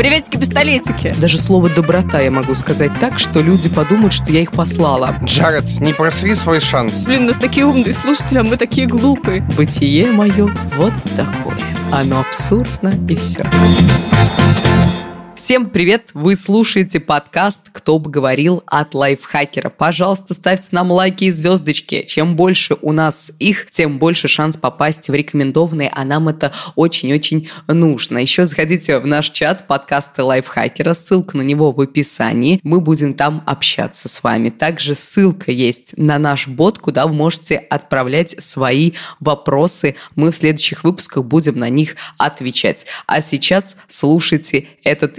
[0.00, 1.14] Приветики-пистолетики.
[1.20, 5.14] Даже слово «доброта» я могу сказать так, что люди подумают, что я их послала.
[5.22, 7.02] Джаред, не просри свой шанс.
[7.04, 9.42] Блин, у нас такие умные слушатели, а мы такие глупые.
[9.58, 11.58] Бытие мое вот такое.
[11.92, 13.46] Оно абсурдно и все.
[15.42, 16.10] Всем привет!
[16.12, 19.70] Вы слушаете подкаст «Кто бы говорил» от лайфхакера.
[19.70, 22.04] Пожалуйста, ставьте нам лайки и звездочки.
[22.06, 27.48] Чем больше у нас их, тем больше шанс попасть в рекомендованные, а нам это очень-очень
[27.68, 28.18] нужно.
[28.18, 32.60] Еще заходите в наш чат подкаста лайфхакера, ссылка на него в описании.
[32.62, 34.50] Мы будем там общаться с вами.
[34.50, 39.96] Также ссылка есть на наш бот, куда вы можете отправлять свои вопросы.
[40.16, 42.84] Мы в следующих выпусках будем на них отвечать.
[43.06, 45.18] А сейчас слушайте этот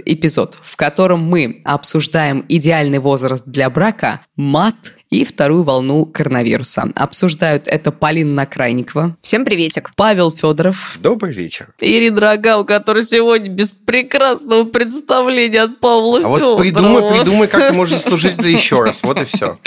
[0.62, 6.90] в котором мы обсуждаем идеальный возраст для брака, мат и вторую волну коронавируса.
[6.94, 9.14] Обсуждают это Полина Накрайникова.
[9.20, 9.90] Всем приветик.
[9.94, 10.96] Павел Федоров.
[11.00, 11.68] Добрый вечер.
[11.80, 16.52] Ирина Рога, у которой сегодня без прекрасного представления от Павла А Федорова.
[16.52, 19.02] вот придумай, придумай, как ты можешь заслужить это еще раз.
[19.02, 19.58] Вот и все.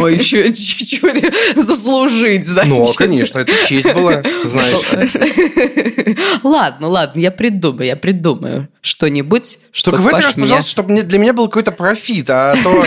[0.00, 2.76] Ой, еще чуть-чуть заслужить, значит.
[2.76, 6.16] Ну, конечно, это честь была, знаешь.
[6.42, 11.18] Ладно, ладно, я придумаю, я придумаю что-нибудь, что Только в этот раз, пожалуйста, чтобы для
[11.18, 12.84] меня был какой-то профит, а то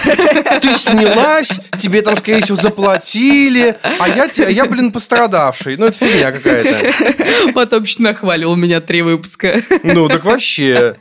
[0.62, 5.78] ты снялась, тебе там, скорее всего, заплатили, а я, а я блин, пострадавший.
[5.78, 7.52] Ну, это фигня какая-то.
[7.54, 9.62] Потом еще нахвалил меня три выпуска.
[9.84, 10.96] Ну, так вообще.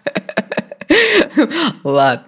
[1.85, 2.25] Ладно.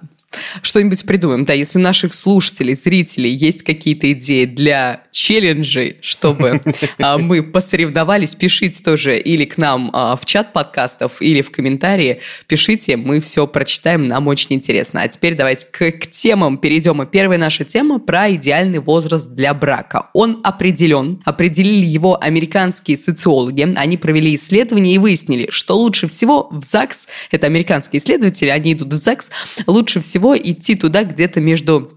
[0.63, 1.45] Что-нибудь придумаем.
[1.45, 6.61] Да, если у наших слушателей, зрителей есть какие-то идеи для челленджей, чтобы
[6.99, 12.21] а, мы посоревновались, пишите тоже или к нам а, в чат подкастов, или в комментарии.
[12.47, 15.03] Пишите, мы все прочитаем, нам очень интересно.
[15.03, 17.03] А теперь давайте к, к темам перейдем.
[17.03, 20.11] И первая наша тема про идеальный возраст для брака.
[20.13, 21.21] Он определен.
[21.25, 23.63] Определили его американские социологи.
[23.77, 28.93] Они провели исследование и выяснили, что лучше всего в ЗАГС, это американские исследователи, они идут
[28.93, 29.31] в ЗАГС,
[29.67, 31.93] лучше всего идти туда где-то между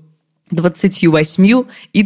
[0.51, 1.39] 28
[1.93, 2.03] и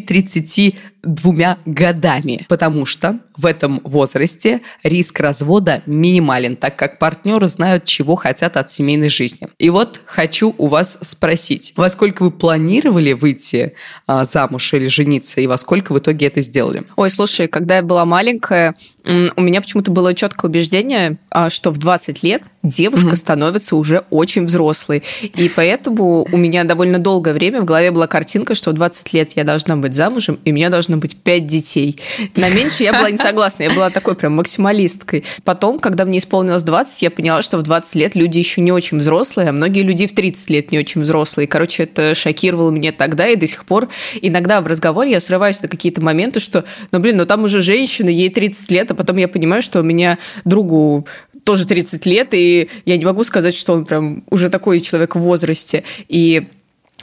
[1.01, 8.15] 32 годами, потому что в этом возрасте риск развода минимален, так как партнеры знают, чего
[8.15, 9.47] хотят от семейной жизни.
[9.57, 13.73] И вот хочу у вас спросить, во сколько вы планировали выйти
[14.07, 16.83] а, замуж или жениться, и во сколько в итоге это сделали?
[16.95, 18.73] Ой, слушай, когда я была маленькая,
[19.05, 24.45] у меня почему-то было четкое убеждение, а, что в 20 лет девушка становится уже очень
[24.45, 25.03] взрослой.
[25.21, 29.31] И поэтому у меня довольно долгое время в голове была картинка, что в 20 лет
[29.35, 31.99] я должна быть замужем, и меня должно быть 5 детей.
[32.35, 35.23] На меньше я была не согласна, я была такой прям максималисткой.
[35.43, 38.97] Потом, когда мне исполнилось 20, я поняла, что в 20 лет люди еще не очень
[38.97, 41.47] взрослые, а многие люди в 30 лет не очень взрослые.
[41.47, 43.89] Короче, это шокировало меня тогда и до сих пор.
[44.21, 48.09] Иногда в разговоре я срываюсь на какие-то моменты, что, ну блин, ну там уже женщина,
[48.09, 51.07] ей 30 лет, а потом я понимаю, что у меня другу
[51.43, 55.19] тоже 30 лет, и я не могу сказать, что он прям уже такой человек в
[55.19, 55.83] возрасте.
[56.07, 56.47] И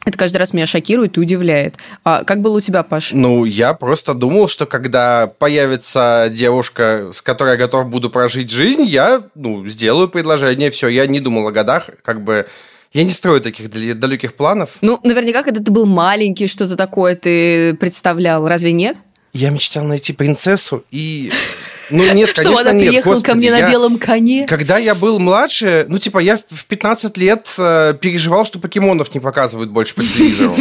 [0.07, 1.77] это каждый раз меня шокирует и удивляет.
[2.05, 3.11] А как было у тебя, Паш?
[3.13, 8.85] Ну, я просто думал, что когда появится девушка, с которой я готов буду прожить жизнь,
[8.85, 10.89] я, ну, сделаю предложение, все.
[10.89, 12.47] Я не думал о годах, как бы...
[12.93, 14.79] Я не строю таких далеких планов.
[14.81, 18.99] Ну, наверняка, когда ты был маленький, что-то такое ты представлял, разве нет?
[19.37, 21.31] Я мечтал найти принцессу и...
[21.91, 22.89] Ну, нет, конечно, она нет.
[22.89, 24.47] приехала ко Господи, мне на я- белом коне?
[24.49, 29.15] Когда я был младше, ну, типа, я в в 15 лет э, переживал, что покемонов
[29.15, 30.57] не показывают больше по телевизору.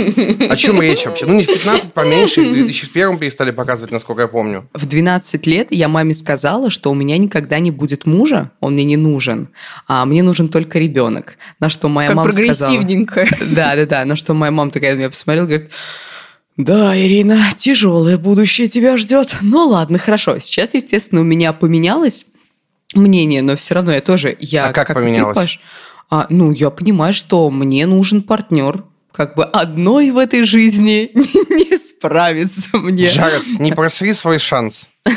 [0.50, 1.26] О чем речь вообще?
[1.26, 4.68] Ну, не в 15, поменьше, в 2001 перестали показывать, насколько я помню.
[4.74, 8.84] В 12 лет я маме сказала, что у меня никогда не будет мужа, он мне
[8.84, 9.50] не нужен,
[9.88, 11.38] а мне нужен только ребенок.
[11.62, 12.70] На что моя как мама сказала...
[12.70, 13.26] прогрессивненько.
[13.56, 14.06] Да, да, да.
[14.06, 15.70] На что моя мама такая на меня посмотрела, говорит,
[16.58, 19.36] да, Ирина, тяжелое будущее тебя ждет.
[19.42, 20.40] Ну ладно, хорошо.
[20.40, 22.28] Сейчас, естественно, у меня поменялось
[22.94, 25.36] мнение, но все равно я тоже, я А как ты, поменялось?
[25.36, 25.60] Паш,
[26.10, 28.84] а, ну, я понимаю, что мне нужен партнер.
[29.12, 33.08] Как бы одной в этой жизни не справиться мне.
[33.08, 34.88] Джаред, не просри свой шанс.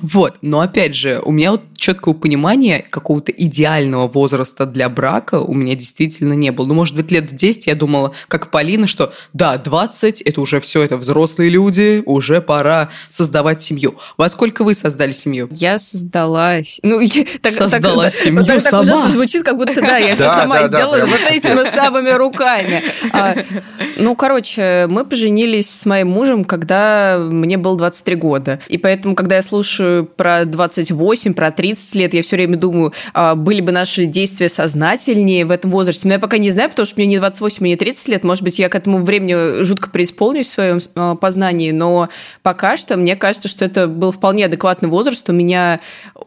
[0.00, 5.52] Вот, но опять же, у меня вот четкого понимания какого-то идеального возраста для брака у
[5.54, 6.66] меня действительно не было.
[6.66, 10.82] Ну, может быть, лет 10 я думала, как Полина, что да, 20 это уже все,
[10.82, 13.94] это взрослые люди, уже пора создавать семью.
[14.16, 15.48] Во сколько вы создали семью?
[15.50, 16.56] Я создала...
[16.82, 18.82] Ну, я- так, Создала так, семью так, так сама.
[18.82, 22.82] ужасно звучит, как будто, да, я все сама сделала вот этими самыми руками.
[23.12, 23.34] А,
[23.96, 28.60] ну, короче, мы поженились с моим мужем, когда мне было 23 года.
[28.72, 33.34] И поэтому, когда я слушаю про 28, про 30 лет, я все время думаю, а,
[33.34, 36.08] были бы наши действия сознательнее в этом возрасте.
[36.08, 38.24] Но я пока не знаю, потому что мне не 28, мне не 30 лет.
[38.24, 42.08] Может быть, я к этому времени жутко преисполнюсь в своем а, познании, но
[42.42, 45.28] пока что мне кажется, что это был вполне адекватный возраст.
[45.28, 45.78] У меня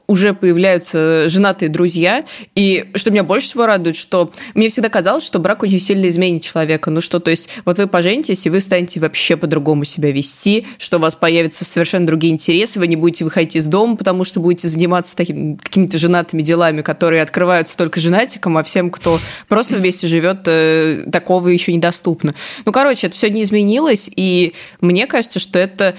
[0.05, 2.25] уже появляются женатые друзья.
[2.53, 6.43] И что меня больше всего радует, что мне всегда казалось, что брак очень сильно изменит
[6.43, 6.91] человека.
[6.91, 10.97] Ну что, то есть вот вы поженитесь, и вы станете вообще по-другому себя вести, что
[10.97, 14.67] у вас появятся совершенно другие интересы, вы не будете выходить из дома, потому что будете
[14.67, 20.41] заниматься такими какими-то женатыми делами, которые открываются только женатикам, а всем, кто просто вместе живет,
[20.45, 22.35] э, такого еще недоступно.
[22.65, 25.95] Ну, короче, это все не изменилось, и мне кажется, что это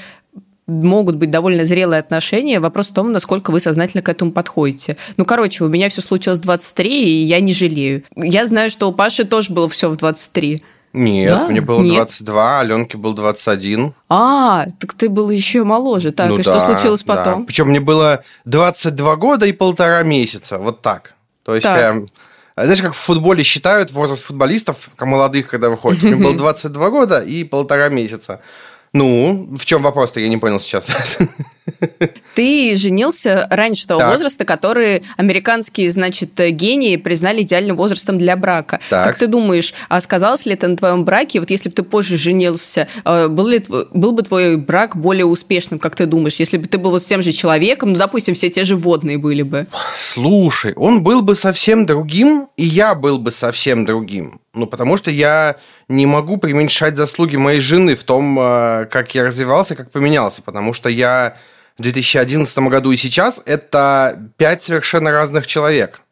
[0.67, 2.61] могут быть довольно зрелые отношения.
[2.61, 4.97] Вопрос в том, насколько вы сознательно к этому подходите.
[5.17, 8.03] Ну, короче, у меня все случилось в 23, и я не жалею.
[8.17, 10.63] Я знаю, что у Паши тоже было все в 23.
[10.97, 11.49] Нет, Да?
[11.49, 11.95] мне было Нет.
[11.95, 13.93] 22, Аленке был 21.
[14.09, 16.11] А, так ты был еще моложе.
[16.11, 17.17] Так, Ну и что да, случилось да.
[17.17, 17.45] потом?
[17.47, 20.57] Причем мне было 22 года и полтора месяца.
[20.59, 21.15] Вот так.
[21.45, 21.77] То есть Так.
[21.79, 22.07] прям...
[22.55, 26.03] а Знаешь, как в футболе считают возраст футболистов, как молодых, когда выходят?
[26.03, 28.41] Мне было 22 года и полтора месяца.
[28.95, 30.89] Ну, в чем вопрос-то, я не понял сейчас.
[32.35, 34.13] Ты женился раньше того Так.
[34.13, 38.81] возраста, который американские, значит, гении признали идеальным возрастом для брака.
[38.91, 39.07] Так.
[39.07, 41.41] Как ты думаешь, а сказалось ли это на твоем браке?
[41.41, 45.79] Вот если бы ты позже женился, э, был, ли, был бы твой брак более успешным,
[45.79, 46.37] как ты думаешь?
[46.37, 49.19] Если бы ты был вот с тем же человеком, ну, допустим, все те же водные
[49.19, 49.67] были бы.
[49.99, 54.41] Слушай, он был бы совсем другим, и я был бы совсем другим.
[54.55, 55.57] Ну, потому что я
[55.89, 60.43] не могу преуменьшать заслуги моей жены в том, э, как я развивался, как поменялся.
[60.43, 61.37] Потому что я
[61.79, 66.03] в 2011 году и сейчас это пять совершенно разных человек.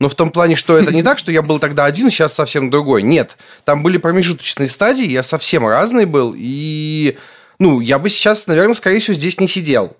[0.00, 2.70] Но в том плане, что это не так, что я был тогда один, сейчас совсем
[2.70, 3.02] другой.
[3.02, 7.16] Нет, там были промежуточные стадии, я совсем разный был, и,
[7.58, 9.96] ну, я бы сейчас, наверное, скорее всего, здесь не сидел.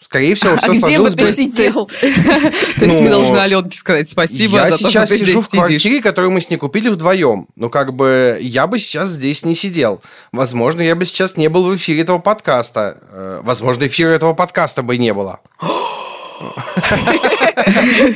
[0.00, 1.32] Скорее всего, А все где бы ты бы...
[1.32, 1.86] сидел?
[2.00, 6.40] То есть мы Ну, должны Аленке сказать спасибо я сейчас сижу в квартире, которую мы
[6.40, 7.48] с ней купили вдвоем.
[7.56, 10.00] Ну, как бы, я бы сейчас здесь не сидел.
[10.30, 12.98] Возможно, я бы сейчас не был в эфире этого подкаста.
[13.10, 15.40] Э, Возможно, эфира этого подкаста бы не было.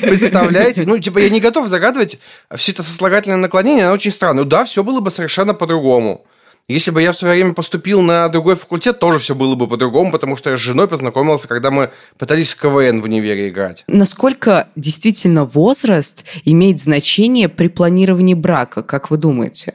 [0.03, 0.85] Представляете?
[0.87, 2.19] Ну, типа, я не готов загадывать
[2.57, 4.43] все это сослагательное наклонение, оно очень странно.
[4.43, 6.25] Ну да, все было бы совершенно по-другому.
[6.69, 10.13] Если бы я в свое время поступил на другой факультет, тоже все было бы по-другому,
[10.13, 13.85] потому что я с женой познакомился, когда мы пытались в КВН в универе играть.
[13.89, 19.75] Насколько действительно возраст имеет значение при планировании брака, как вы думаете?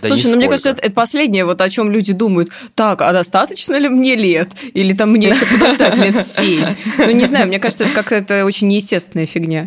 [0.00, 2.50] Да Слушай, ну мне кажется, это, это последнее, вот о чем люди думают.
[2.74, 4.50] Так, а достаточно ли мне лет?
[4.72, 6.74] Или там мне еще подождать лет семь?
[6.98, 9.66] Ну, не знаю, мне кажется, это как-то очень неестественная фигня.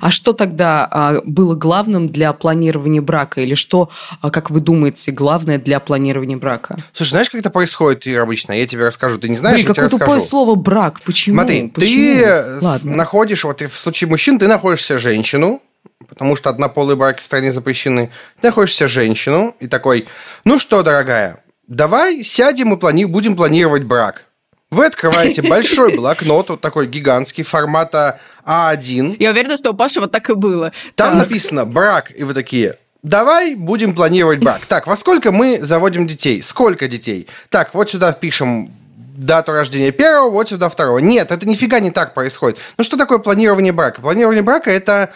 [0.00, 3.40] А что тогда а, было главным для планирования брака?
[3.40, 3.90] Или что,
[4.20, 6.76] а, как вы думаете, главное для планирования брака?
[6.92, 8.52] Слушай, знаешь, как это происходит Ира, обычно?
[8.52, 9.18] Я тебе расскажу.
[9.18, 10.30] Ты не знаешь, Блин, я тебе какое тупое расскажу.
[10.30, 11.00] слово брак.
[11.02, 11.36] Почему?
[11.36, 12.22] Смотри, Почему?
[12.22, 12.96] ты Ладно.
[12.96, 15.62] находишь, вот в случае мужчин, ты находишься женщину,
[16.08, 18.10] потому что однополые браки в стране запрещены.
[18.40, 20.08] Ты находишься женщину и такой,
[20.44, 24.24] ну что, дорогая, давай сядем и плани- будем планировать брак.
[24.70, 29.16] Вы открываете большой блокнот, вот такой гигантский, формата А1.
[29.18, 30.72] Я уверена, что у Паши вот так и было.
[30.94, 31.18] Там Так.
[31.18, 34.64] написано брак, и вы такие, давай будем планировать брак.
[34.66, 36.42] Так, во сколько мы заводим детей?
[36.42, 37.28] Сколько детей?
[37.50, 38.72] Так, вот сюда впишем
[39.18, 40.98] дату рождения первого, вот сюда второго.
[40.98, 42.58] Нет, это нифига не так происходит.
[42.78, 44.00] Ну что такое планирование брака?
[44.00, 45.10] Планирование брака это...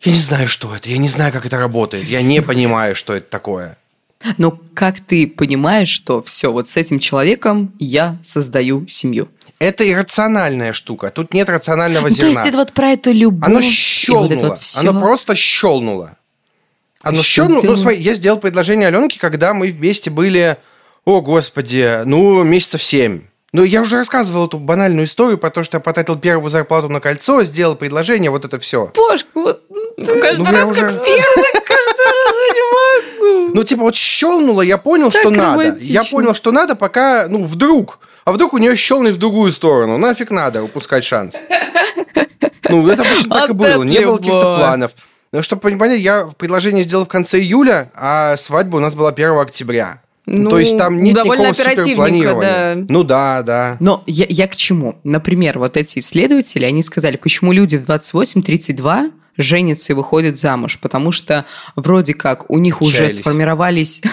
[0.00, 3.14] Я не знаю, что это, я не знаю, как это работает, я не понимаю, что
[3.14, 3.78] это такое.
[4.36, 9.28] Но как ты понимаешь, что все, вот с этим человеком я создаю семью?
[9.62, 12.30] Это иррациональная штука, тут нет рационального Ну, то зерна.
[12.30, 13.48] есть это вот про эту любовь.
[13.48, 14.28] Оно и щелнуло.
[14.28, 14.58] вот вот.
[14.80, 16.16] Оно просто щелнуло.
[17.00, 17.62] Оно Что щелнуло.
[17.62, 20.56] Ну, смотри, я сделал предложение Аленке, когда мы вместе были,
[21.04, 23.22] о, господи, ну, месяцев семь.
[23.52, 27.00] Ну, я уже рассказывал эту банальную историю про то, что я потратил первую зарплату на
[27.00, 28.86] кольцо, сделал предложение, вот это все.
[28.94, 33.54] Пашка, вот ну, каждый я раз уже- как первый, так каждый раз я не могу.
[33.54, 35.76] Ну, типа, вот щелнуло, я понял, Так что надо.
[35.80, 38.00] Я понял, что надо, пока, ну, вдруг.
[38.24, 39.98] А вдруг у нее щелнет в другую сторону?
[39.98, 41.36] Нафиг надо упускать шанс.
[42.70, 43.82] Ну, это обычно так и было.
[43.82, 44.92] Не было каких-то планов.
[45.32, 49.38] Ну, чтобы понять, я предложение сделал в конце июля, а свадьба у нас была 1
[49.38, 50.00] октября.
[50.24, 51.90] Ну, Ну, То есть там нет довольно никакого оперативненько,
[52.30, 52.74] суперпланирования.
[52.76, 52.86] да.
[52.88, 53.76] Ну да, да.
[53.80, 54.98] Но я, я к чему?
[55.04, 61.12] Например, вот эти исследователи, они сказали, почему люди в 28-32 женятся и выходят замуж, потому
[61.12, 61.44] что
[61.76, 63.16] вроде как у них уже Чаялись.
[63.18, 64.02] сформировались...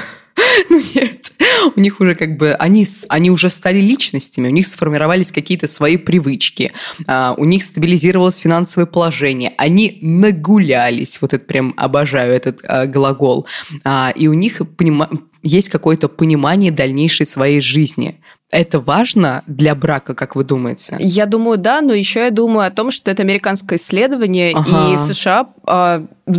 [0.70, 1.19] Ну нет,
[1.76, 5.98] у них уже как бы, они, они уже стали личностями, у них сформировались какие-то свои
[5.98, 6.72] привычки,
[7.08, 13.46] а, у них стабилизировалось финансовое положение, они нагулялись, вот это прям обожаю этот а, глагол,
[13.84, 15.10] А, и у них понима-
[15.42, 18.20] есть какое-то понимание дальнейшей своей жизни.
[18.52, 20.98] Это важно для брака, как вы думаете?
[21.00, 24.94] Я думаю, да, но еще я думаю о том, что это американское исследование, ага.
[24.94, 25.48] и в США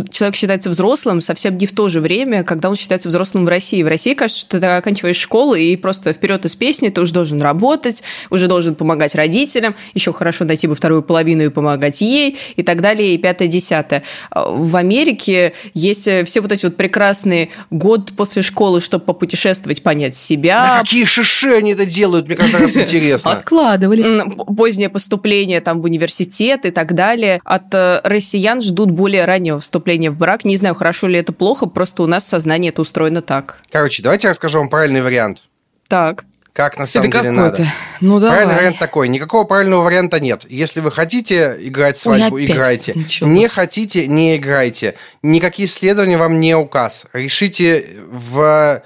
[0.09, 3.83] человек считается взрослым совсем не в то же время, когда он считается взрослым в России.
[3.83, 7.41] В России кажется, что ты оканчиваешь школу и просто вперед из песни, ты уже должен
[7.41, 12.63] работать, уже должен помогать родителям, еще хорошо найти бы вторую половину и помогать ей, и
[12.63, 14.03] так далее, и пятое-десятое.
[14.33, 20.77] В Америке есть все вот эти вот прекрасные год после школы, чтобы попутешествовать, понять себя.
[20.77, 23.31] На какие шиши они это делают, мне кажется, раз интересно.
[23.31, 24.23] Откладывали.
[24.55, 27.41] Позднее поступление там в университет и так далее.
[27.43, 30.45] От э, россиян ждут более раннего вступления в брак.
[30.45, 33.57] Не знаю, хорошо ли это плохо, просто у нас сознание это устроено так.
[33.71, 35.43] Короче, давайте я расскажу вам правильный вариант.
[35.87, 36.25] Так.
[36.53, 37.67] Как на самом это деле надо.
[38.01, 38.35] Ну, давай.
[38.35, 39.07] Правильный вариант такой.
[39.07, 40.45] Никакого правильного варианта нет.
[40.49, 42.93] Если вы хотите играть свадьбу, Ой, играйте.
[43.21, 44.95] Не хотите, не играйте.
[45.23, 47.05] Никакие исследования вам не указ.
[47.13, 48.83] Решите в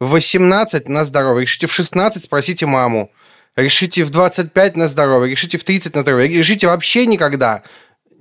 [0.00, 1.42] 18 на здоровье.
[1.42, 3.10] Решите в 16, спросите маму.
[3.54, 5.30] Решите в 25 на здоровье.
[5.30, 6.36] Решите в 30 на здоровье.
[6.36, 7.62] Решите вообще никогда.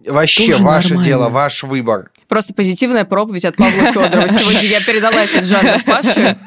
[0.08, 1.08] Вообще Тоже ваше нормально.
[1.08, 2.12] дело, ваш выбор.
[2.28, 4.30] Просто позитивная проповедь от Павла Федорова.
[4.30, 6.38] Сегодня я передала этот жанр Паше.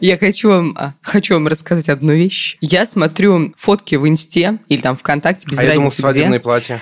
[0.00, 2.56] Я хочу вам, а, хочу вам рассказать одну вещь.
[2.60, 6.80] Я смотрю фотки в Инсте или там ВКонтакте, без а разницы я думал, свадебное платье.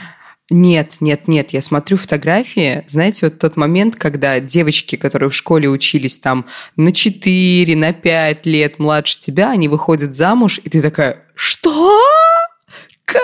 [0.49, 5.69] Нет, нет, нет, я смотрю фотографии, знаете, вот тот момент, когда девочки, которые в школе
[5.69, 11.25] учились там на 4, на 5 лет младше тебя, они выходят замуж, и ты такая,
[11.35, 12.01] что?
[13.05, 13.23] Как?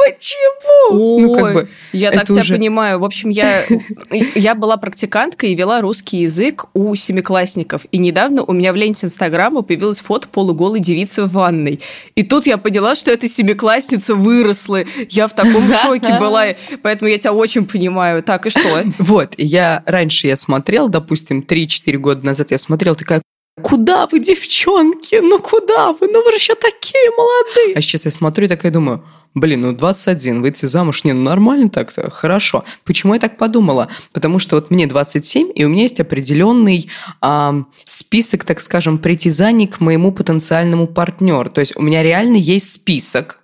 [0.00, 1.16] Почему?
[1.16, 2.54] Ой, ну, как бы, я так тебя уже...
[2.54, 2.98] понимаю.
[2.98, 3.62] В общем, я,
[4.34, 7.86] я была практиканткой и вела русский язык у семиклассников.
[7.92, 11.80] И недавно у меня в ленте Инстаграма появилась фото полуголой девицы в ванной.
[12.14, 14.84] И тут я поняла, что эта семиклассница выросла.
[15.10, 16.46] Я в таком шоке была.
[16.82, 18.22] Поэтому я тебя очень понимаю.
[18.22, 18.60] Так, и что?
[18.98, 23.22] Вот, я раньше я смотрел, допустим, 3-4 года назад я смотрел, такая,
[23.62, 25.20] Куда вы, девчонки?
[25.22, 26.08] Ну куда вы?
[26.08, 27.76] Ну вы же еще такие молодые.
[27.76, 31.70] А сейчас я смотрю и такая думаю, блин, ну 21, выйти замуж, не, ну нормально
[31.70, 32.64] так-то, хорошо.
[32.84, 33.88] Почему я так подумала?
[34.12, 36.90] Потому что вот мне 27, и у меня есть определенный
[37.20, 41.50] а, список, так скажем, притязаний к моему потенциальному партнеру.
[41.50, 43.38] То есть у меня реально есть список,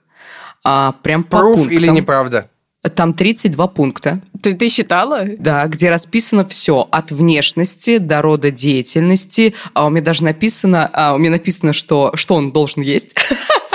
[0.64, 1.73] а, прям по Proof пунктам.
[1.73, 2.50] или неправда?
[2.95, 4.21] Там 32 пункта.
[4.43, 5.25] Ты, ты считала?
[5.38, 9.55] Да, где расписано все от внешности до рода деятельности.
[9.75, 13.16] А у меня даже написано, а у меня написано, что, что он должен есть.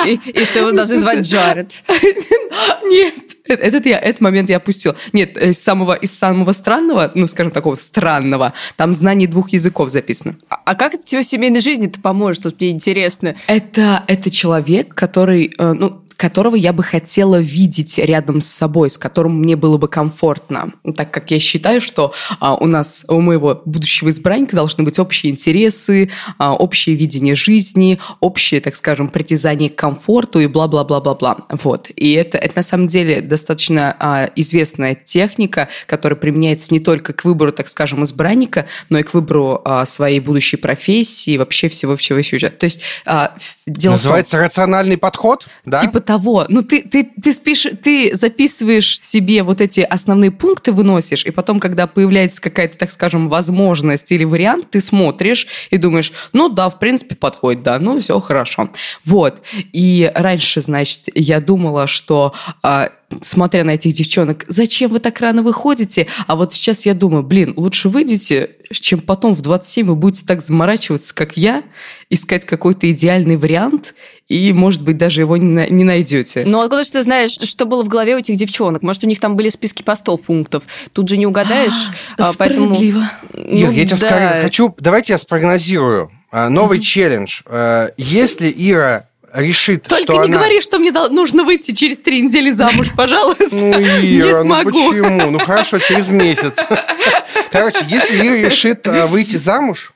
[0.03, 1.83] И, и что его должны звать Джаред.
[2.85, 3.13] Нет,
[3.45, 4.95] этот, я, этот момент я опустил.
[5.13, 10.37] Нет, из самого, из самого странного, ну, скажем, такого странного, там знание двух языков записано.
[10.49, 12.45] А, а как это тебе в семейной жизни-то поможет?
[12.45, 13.35] Вот мне интересно.
[13.47, 18.97] Это, это человек, который, э, ну, которого я бы хотела видеть рядом с собой, с
[18.99, 20.71] которым мне было бы комфортно.
[20.95, 25.31] Так как я считаю, что а, у нас, у моего будущего избранника должны быть общие
[25.31, 31.37] интересы, а, общее видение жизни, общее, так скажем, притязание к комфорту и бла-бла-бла-бла-бла.
[31.49, 31.89] Вот.
[31.95, 37.25] И это, это на самом деле достаточно а, известная техника, которая применяется не только к
[37.25, 42.51] выбору, так скажем, избранника, но и к выбору а, своей будущей профессии, вообще всего-всего-всего.
[42.51, 43.33] То есть а,
[43.65, 45.81] дело Называется том, рациональный подход, да?
[45.81, 46.45] Типа того.
[46.49, 51.61] Ну, ты, ты, ты, спишь, ты записываешь себе вот эти основные пункты, выносишь, и потом,
[51.61, 56.79] когда появляется какая-то, так скажем, возможность или вариант, ты смотришь и думаешь, ну да, в
[56.79, 58.69] принципе, подходит, да, ну все хорошо.
[59.05, 59.41] Вот.
[59.71, 62.89] И раньше, значит, я думала, что а,
[63.21, 66.07] смотря на этих девчонок, зачем вы так рано выходите?
[66.27, 70.41] А вот сейчас я думаю, блин, лучше выйдите, чем потом в 27 вы будете так
[70.41, 71.63] заморачиваться, как я,
[72.09, 73.95] искать какой-то идеальный вариант,
[74.27, 76.43] и, может быть, даже его не, не найдете.
[76.45, 78.81] Ну, откуда же ты знаешь, что было в голове у этих девчонок?
[78.81, 80.63] Может, у них там были списки по 100 пунктов?
[80.93, 81.89] Тут же не угадаешь.
[82.17, 83.09] А, справедливо.
[83.33, 83.51] Поэтому...
[83.51, 84.07] Ну, Ир, я тебе да.
[84.07, 86.11] скажу, хочу, давайте я спрогнозирую.
[86.31, 86.81] А, новый mm-hmm.
[86.81, 87.41] челлендж.
[87.45, 90.37] А, если Ира решит, Только что не она...
[90.37, 93.47] говори, что мне нужно выйти через три недели замуж, пожалуйста.
[93.51, 94.69] Ну, Ира, не ну смогу.
[94.71, 95.31] ну почему?
[95.31, 96.55] Ну хорошо, через месяц.
[97.51, 99.93] Короче, если Ира решит а, выйти замуж,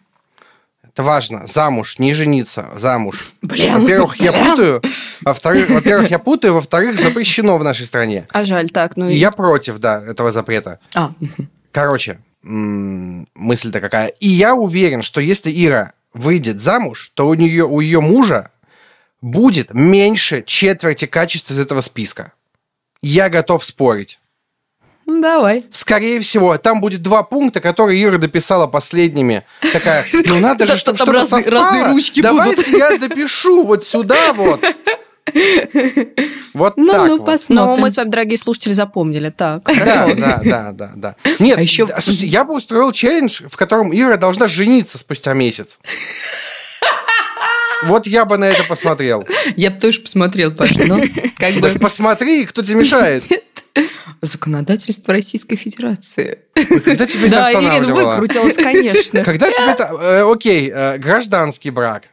[0.83, 3.33] это важно, замуж, не жениться, замуж.
[3.41, 3.81] Блин.
[3.81, 4.81] Во-первых, я путаю,
[5.21, 8.27] во-вторых, во-первых, я путаю, во-вторых, запрещено в нашей стране.
[8.31, 9.15] А жаль, так, ну и...
[9.15, 10.79] Я против, да, этого запрета.
[10.93, 11.11] А.
[11.73, 14.07] Короче, мысль-то какая.
[14.07, 18.51] И я уверен, что если Ира выйдет замуж, то у нее, у ее мужа
[19.25, 22.33] будет меньше четверти качества из этого списка.
[23.01, 24.19] Я готов спорить.
[25.07, 25.65] Давай.
[25.71, 29.43] Скорее всего, там будет два пункта, которые Ира дописала последними.
[29.73, 31.59] Такая, ну надо же, чтобы что-то совпало.
[31.59, 34.63] Разные ручки Давайте я допишу вот сюда вот.
[36.53, 37.25] Вот ну, так ну, вот.
[37.25, 37.75] посмотрим.
[37.75, 39.29] Но мы с вами, дорогие слушатели, запомнили.
[39.29, 39.63] Так.
[39.65, 41.15] Да, да, да, да, да.
[41.39, 41.87] Нет, а еще...
[41.97, 45.79] я бы устроил челлендж, в котором Ира должна жениться спустя месяц.
[47.83, 49.27] Вот я бы на это посмотрел.
[49.55, 51.01] Я бы тоже посмотрел, Паша, но
[51.37, 51.69] как бы...
[51.79, 53.23] Посмотри, кто тебе мешает.
[54.21, 56.39] Законодательство Российской Федерации.
[56.85, 59.23] Когда тебе это Да, Ирина выкрутилась, конечно.
[59.23, 59.91] Когда тебе это...
[60.01, 62.03] э, Окей, э, гражданский брак.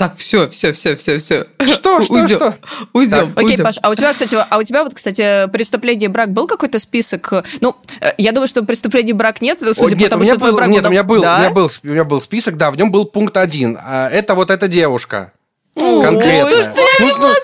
[0.00, 1.46] Так, все, все, все, все, все.
[1.60, 2.56] Что, что, Уйдем, что?
[2.94, 3.64] уйдем, Окей, уйдем.
[3.66, 6.78] Паш, а у тебя, кстати, а у тебя вот, кстати, преступление и брак был какой-то
[6.78, 7.30] список?
[7.60, 10.32] Ну, э, я думаю, что преступление и брак нет, судя О, по нет, тому, меня
[10.32, 11.36] что твой был, брак нет, у меня был, Да?
[11.36, 13.76] у меня был, у меня был список, да, в нем был пункт один.
[13.78, 15.34] А, Это вот эта девушка.
[15.74, 16.48] Ой, Конкретно.
[16.48, 17.34] что ж ты Ну, ну,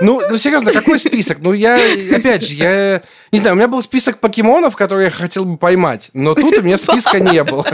[0.00, 1.38] Ну, ну серьезно, какой список?
[1.40, 1.78] Ну, я,
[2.16, 6.10] опять же, я не знаю, у меня был список покемонов, которые я хотел бы поймать,
[6.14, 7.64] но тут у меня списка не было.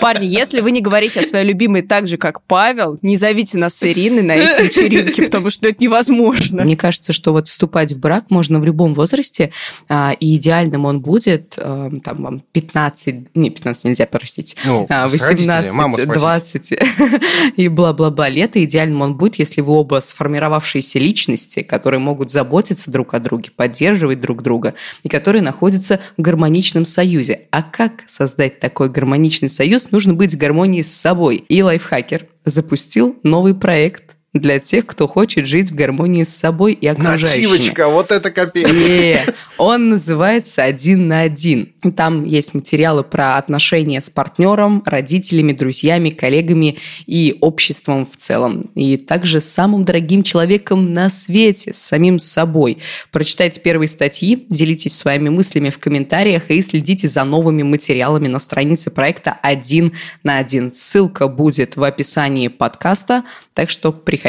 [0.00, 3.74] Парни, если вы не говорите о своей любимой так же, как Павел, не зовите нас
[3.76, 6.64] с Ириной на эти вечеринки, потому что это невозможно.
[6.64, 9.52] Мне кажется, что вот вступать в брак можно в любом возрасте,
[9.88, 15.08] а, и идеальным он будет э, там вам 15, не 15 нельзя, простите, Ну, а,
[15.08, 16.12] с родителями, 18, маму спросить.
[16.12, 16.72] 20
[17.56, 18.56] и бла-бла-бла лет.
[18.56, 23.50] И идеальным он будет, если вы оба сформировавшиеся личности, которые могут заботиться друг о друге,
[23.54, 27.42] поддерживать друг друга, и которые находятся в гармоничном союзе.
[27.50, 29.90] А как создать такой гармоничный союз?
[29.90, 31.36] Нужно быть в гармонии с собой.
[31.36, 36.86] И лайфхакер запустил новый проект для тех, кто хочет жить в гармонии с собой и
[36.86, 37.46] окружающими.
[37.46, 38.70] Нативочка, вот это капец.
[38.70, 39.18] Не,
[39.58, 41.72] он называется «Один на один».
[41.96, 48.70] Там есть материалы про отношения с партнером, родителями, друзьями, коллегами и обществом в целом.
[48.76, 52.78] И также с самым дорогим человеком на свете, с самим собой.
[53.10, 58.92] Прочитайте первые статьи, делитесь своими мыслями в комментариях и следите за новыми материалами на странице
[58.92, 60.72] проекта «Один на один».
[60.72, 64.19] Ссылка будет в описании подкаста, так что приходите,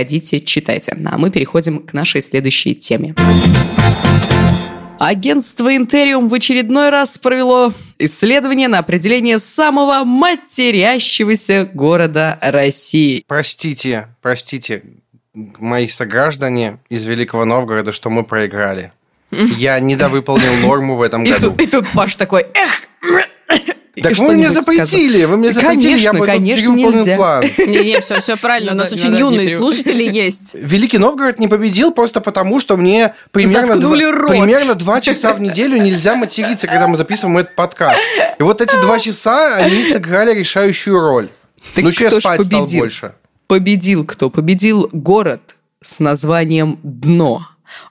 [0.42, 0.98] читайте.
[1.06, 3.16] А мы переходим к нашей следующей теме.
[5.00, 13.24] Агентство Интериум в очередной раз провело исследование на определение самого матерящегося города России.
[13.28, 14.84] Простите, простите,
[15.34, 18.92] мои сограждане из Великого Новгорода, что мы проиграли.
[19.32, 21.48] Я недовыполнил норму в этом И году.
[21.52, 23.31] тут, и тут Паш такой, эх, и
[23.96, 24.64] Так вы мне сказал.
[24.76, 27.16] запретили, вы мне запретили, я Конечно, бы конечно, нельзя.
[27.18, 27.44] план.
[27.58, 28.72] Не-не, все, все правильно.
[28.72, 30.56] У нас очень юные слушатели есть.
[30.60, 35.82] Великий Новгород не победил просто потому, что мне примерно два, примерно два часа в неделю
[35.82, 38.00] нельзя материться, когда мы записываем этот подкаст.
[38.40, 41.30] И вот эти два часа, они сыграли решающую роль.
[41.76, 43.14] Так ну что я спать стал больше?
[43.48, 44.30] Победил кто?
[44.30, 47.46] Победил город с названием Дно.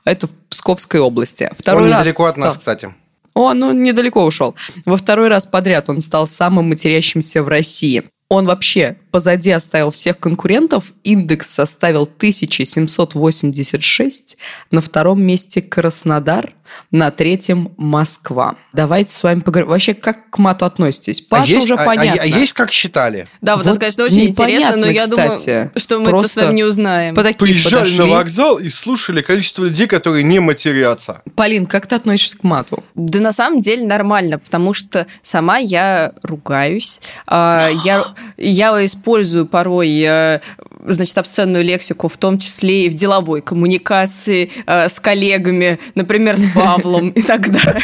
[0.05, 1.51] Это в Псковской области.
[1.59, 2.94] Второй Он раз недалеко от нас, стал- кстати.
[3.40, 4.55] О, ну недалеко ушел.
[4.85, 8.03] Во второй раз подряд он стал самым матерящимся в России.
[8.29, 10.92] Он вообще позади оставил всех конкурентов.
[11.05, 14.37] Индекс составил 1786.
[14.70, 16.55] На втором месте Краснодар.
[16.92, 18.55] На третьем Москва.
[18.73, 19.70] Давайте с вами поговорим.
[19.70, 21.20] Вообще, как к мату относитесь?
[21.20, 22.23] Паша а есть, уже а- а- понятно.
[22.23, 23.27] а есть как считали?
[23.40, 25.46] Да, вот, Вот это, конечно, очень интересно, но я кстати.
[25.49, 27.16] думаю, что мы это с вами не узнаем.
[27.16, 27.99] По Приезжали подошли.
[27.99, 31.23] на вокзал и слушали количество людей, которые не матерятся.
[31.35, 32.85] Полин, как ты относишься к мату?
[32.94, 37.01] Да на самом деле нормально, потому что сама я ругаюсь.
[37.27, 38.05] А, Я,
[38.37, 40.40] я использую порой э,
[40.84, 46.46] значит, обсценную лексику, в том числе и в деловой коммуникации э, с коллегами, например, с
[46.52, 47.82] Павлом и так далее.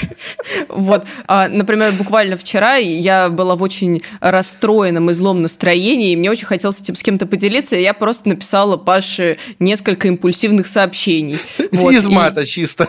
[0.69, 1.07] Вот.
[1.27, 6.47] А, Например, буквально вчера я была в очень расстроенном и злом настроении, и мне очень
[6.47, 11.39] хотелось этим с кем-то поделиться, и я просто написала Паше несколько импульсивных сообщений.
[11.73, 11.93] Вот.
[11.93, 12.89] Из И- мата чисто.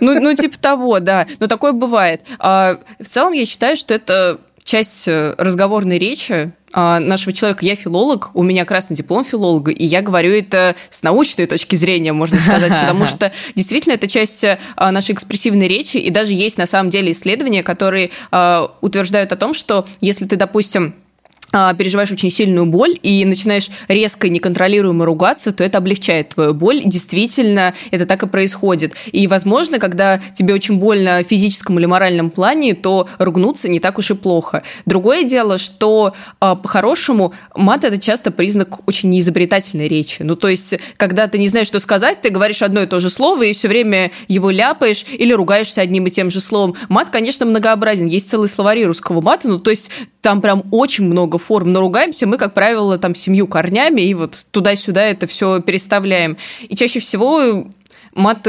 [0.00, 1.26] ну, ну, типа того, да.
[1.40, 2.22] Но такое бывает.
[2.38, 4.38] А, в целом, я считаю, что это
[4.72, 7.66] часть э, разговорной речи а, нашего человека.
[7.66, 12.14] Я филолог, у меня красный диплом филолога, и я говорю это с научной точки зрения,
[12.14, 16.64] можно сказать, потому что действительно это часть э, нашей экспрессивной речи, и даже есть на
[16.64, 21.01] самом деле исследования, которые а, утверждают о том, что если ты, допустим, а,
[21.52, 26.80] переживаешь очень сильную боль и начинаешь резко и неконтролируемо ругаться, то это облегчает твою боль.
[26.84, 28.94] Действительно, это так и происходит.
[29.12, 33.98] И, возможно, когда тебе очень больно в физическом или моральном плане, то ругнуться не так
[33.98, 34.62] уж и плохо.
[34.86, 40.22] Другое дело, что а, по-хорошему мат– это часто признак очень неизобретательной речи.
[40.22, 43.10] Ну, то есть, когда ты не знаешь, что сказать, ты говоришь одно и то же
[43.10, 46.74] слово и все время его ляпаешь или ругаешься одним и тем же словом.
[46.88, 48.06] Мат, конечно, многообразен.
[48.06, 49.90] Есть целые словари русского мата, ну, то есть,
[50.22, 54.46] там прям очень много форм, но ругаемся мы, как правило, там семью корнями, и вот
[54.50, 56.36] туда-сюда это все переставляем.
[56.68, 57.66] И чаще всего
[58.14, 58.46] мат,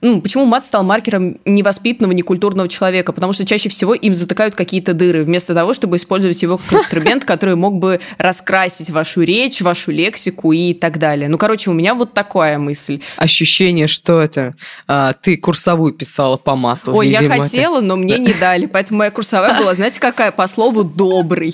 [0.00, 3.12] ну, почему мат стал маркером невоспитанного, некультурного человека?
[3.12, 7.24] Потому что чаще всего им затыкают какие-то дыры, вместо того, чтобы использовать его как инструмент,
[7.24, 11.28] который мог бы раскрасить вашу речь, вашу лексику и так далее.
[11.28, 13.00] Ну, короче, у меня вот такая мысль.
[13.16, 14.54] Ощущение, что это
[14.86, 16.94] а, ты курсовую писала по мату.
[16.94, 20.32] Ой, видимо, я хотела, но мне не дали, поэтому моя курсовая была, знаете, какая?
[20.32, 21.52] По слову «добрый».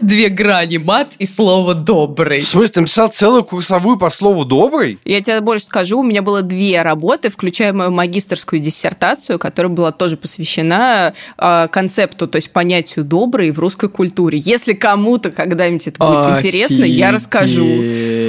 [0.00, 2.40] Две грани, мат и слово «добрый».
[2.40, 4.67] В смысле, ты написал целую курсовую по слову «добрый»?
[5.04, 9.92] Я тебе больше скажу, у меня было две работы, включая мою магистрскую диссертацию, которая была
[9.92, 14.38] тоже посвящена э, концепту, то есть понятию «добрый» в русской культуре.
[14.38, 16.54] Если кому-то когда-нибудь это будет Офигеть.
[16.54, 17.64] интересно, я расскажу.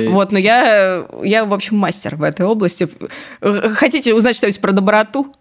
[0.09, 2.87] Вот, но я, я, в общем, мастер в этой области.
[3.41, 5.31] Хотите узнать что-нибудь про доброту?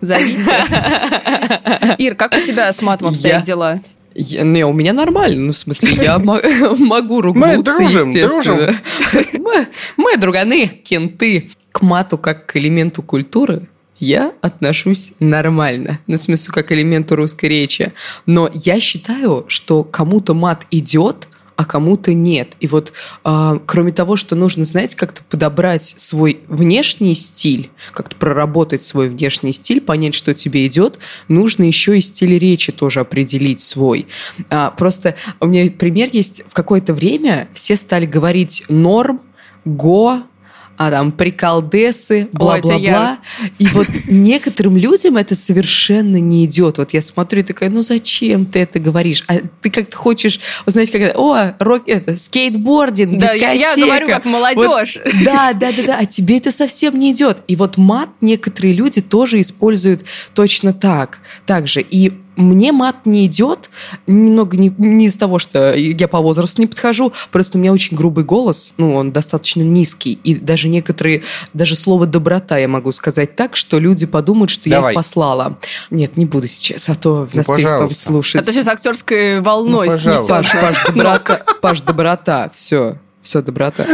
[0.00, 0.52] Зовите.
[1.98, 3.80] Ир, как у тебя с матом обстоят дела?
[4.18, 6.18] Я, не, у меня нормально, ну, в смысле, я
[6.78, 8.10] могу ругнуться, Мы дружим.
[8.10, 8.76] Дружим.
[9.34, 11.50] Мы, мы друганы, кенты.
[11.70, 16.00] К мату как к элементу культуры я отношусь нормально.
[16.06, 17.92] Ну, в смысле, как к элементу русской речи.
[18.24, 22.54] Но я считаю, что кому-то мат идет, а кому-то нет.
[22.60, 22.92] И вот
[23.24, 29.52] э, кроме того, что нужно, знаете, как-то подобрать свой внешний стиль, как-то проработать свой внешний
[29.52, 34.06] стиль, понять, что тебе идет, нужно еще и стиль речи тоже определить свой.
[34.50, 36.42] А, просто у меня пример есть.
[36.46, 39.20] В какое-то время все стали говорить норм,
[39.64, 40.22] го,
[40.76, 43.18] а там приколдесы, бла-бла-бла.
[43.58, 46.78] И вот некоторым людям это совершенно не идет.
[46.78, 49.24] Вот я смотрю и такая, ну зачем ты это говоришь?
[49.28, 54.06] А ты как-то хочешь узнать, как это, о, рок, это, скейтбординг, Да, я, я говорю
[54.06, 54.98] как молодежь.
[55.04, 57.42] Вот, да, да, да, да, а тебе это совсем не идет.
[57.48, 61.20] И вот мат некоторые люди тоже используют точно так.
[61.46, 61.80] Так же.
[61.80, 63.70] И мне мат не идет,
[64.06, 67.96] немного не, не из того, что я по возрасту не подхожу, просто у меня очень
[67.96, 71.22] грубый голос, ну, он достаточно низкий, и даже некоторые,
[71.54, 74.88] даже слово «доброта» я могу сказать так, что люди подумают, что Давай.
[74.88, 75.58] я их послала.
[75.90, 78.42] Нет, не буду сейчас, а то ну, нас ну, перестанут слушать.
[78.42, 80.28] А то сейчас актерской волной ну, снесет.
[80.28, 82.96] Паш, Паш, доброта, Паш, доброта, все
[83.26, 83.84] все, доброта.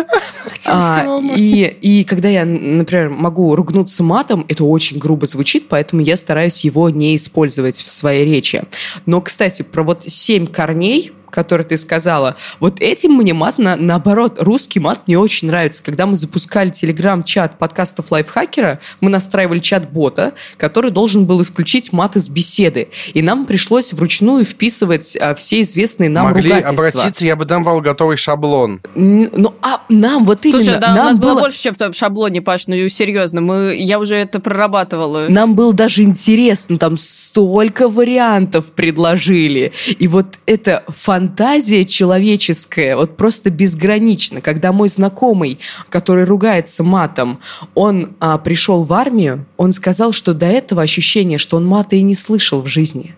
[0.67, 6.17] А, и, и когда я, например, могу ругнуться матом, это очень грубо звучит, поэтому я
[6.17, 8.63] стараюсь его не использовать в своей речи.
[9.07, 14.37] Но, кстати, про вот семь корней, который ты сказала, вот этим мне мат, на, наоборот,
[14.41, 15.83] русский мат мне очень нравится.
[15.83, 22.29] Когда мы запускали телеграм-чат подкастов лайфхакера, мы настраивали чат-бота, который должен был исключить мат из
[22.29, 22.89] беседы.
[23.15, 26.89] И нам пришлось вручную вписывать а, все известные нам Могли ругательства.
[26.89, 28.81] обратиться, я бы давал готовый шаблон.
[28.95, 30.63] Ну, а нам вот именно...
[30.63, 31.33] Слушай, да, нам у нас было...
[31.33, 35.27] было больше, чем в шаблоне, Паш, ну серьезно, мы, я уже это прорабатывала.
[35.29, 39.73] Нам было даже интересно, там столько вариантов предложили.
[39.99, 44.41] И вот это фан фантазия человеческая вот просто безгранична.
[44.41, 47.39] Когда мой знакомый, который ругается матом,
[47.75, 52.03] он а, пришел в армию, он сказал, что до этого ощущение, что он мата и
[52.03, 53.15] не слышал в жизни.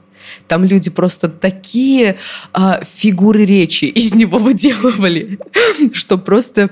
[0.49, 2.17] Там люди просто такие
[2.53, 5.39] а, фигуры речи из него выделывали,
[5.95, 6.71] что просто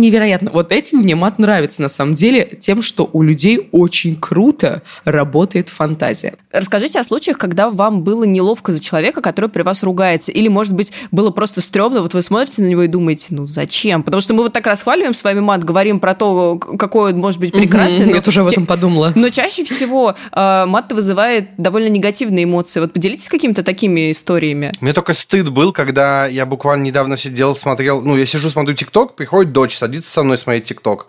[0.00, 0.50] невероятно.
[0.52, 5.68] Вот этим мне мат нравится на самом деле, тем, что у людей очень круто работает
[5.68, 6.34] фантазия.
[6.52, 10.74] Расскажите о случаях, когда вам было неловко за человека, который при вас ругается, или, может
[10.74, 14.02] быть, было просто стрёмно, вот вы смотрите на него и думаете, ну зачем?
[14.02, 17.40] Потому что мы вот так расхваливаем с вами мат, говорим про то, какой он может
[17.40, 18.06] быть прекрасный.
[18.06, 19.12] Угу, я тоже об этом подумала.
[19.14, 22.80] Но чаще всего э, мат вызывает довольно негативные эмоции.
[22.80, 24.72] Вот поделитесь какими-то такими историями.
[24.80, 29.14] Мне только стыд был, когда я буквально недавно сидел, смотрел, ну, я сижу, смотрю ТикТок,
[29.16, 31.08] приходит дочь садится со мной смотреть ТикТок.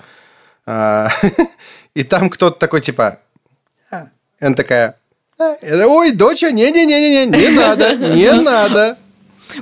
[0.65, 1.09] А,
[1.93, 3.19] и там кто-то такой, типа...
[3.91, 4.07] «А».
[4.39, 4.95] Она такая...
[5.39, 8.97] «А, Ой, доча, не-не-не-не, не надо, не надо.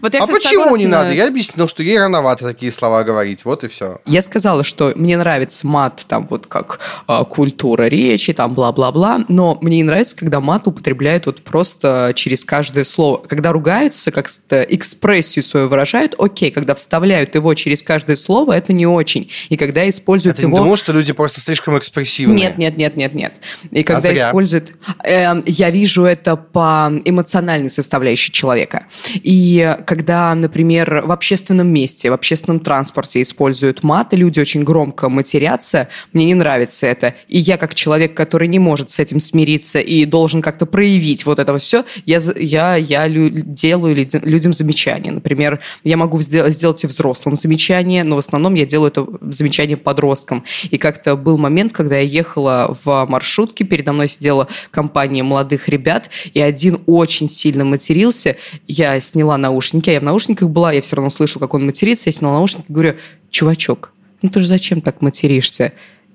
[0.02, 0.82] Вот я, а кстати, почему согласна.
[0.82, 1.14] не надо?
[1.14, 3.46] Я объяснил, что ей рановато такие слова говорить.
[3.46, 4.00] Вот и все.
[4.06, 9.58] Я сказала, что мне нравится мат, там вот как э, культура речи, там бла-бла-бла, но
[9.62, 13.18] мне не нравится, когда мат употребляют вот просто через каждое слово.
[13.28, 18.86] Когда ругаются, как-то экспрессию свою выражают, окей, когда вставляют его через каждое слово, это не
[18.86, 19.30] очень.
[19.50, 20.52] И когда используют это его...
[20.52, 22.38] не потому, что люди просто слишком экспрессивные?
[22.38, 23.34] Нет, нет, нет, нет, нет.
[23.72, 24.74] И когда а используют...
[25.04, 28.86] Э, я вижу это по эмоциональной составляющей человека.
[29.16, 35.10] И когда, например, в общественном месте, в общественном транспорте используют мат, и люди очень громко
[35.10, 37.16] матерятся, мне не нравится это.
[37.28, 41.40] И я, как человек, который не может с этим смириться и должен как-то проявить вот
[41.40, 45.12] это все, я, я, я делаю людям замечания.
[45.12, 49.78] Например, я могу сделать, сделать и взрослым замечание, но в основном я делаю это замечание
[49.78, 50.44] подросткам.
[50.70, 56.10] И как-то был момент, когда я ехала в маршрутке, передо мной сидела компания молодых ребят,
[56.34, 58.38] и один очень сильно матерился.
[58.68, 61.66] Я сняла наушники наушники, а я в наушниках была, я все равно слышу, как он
[61.66, 62.96] матерится, я сняла наушники и говорю,
[63.30, 65.74] чувачок, ну ты же зачем так материшься?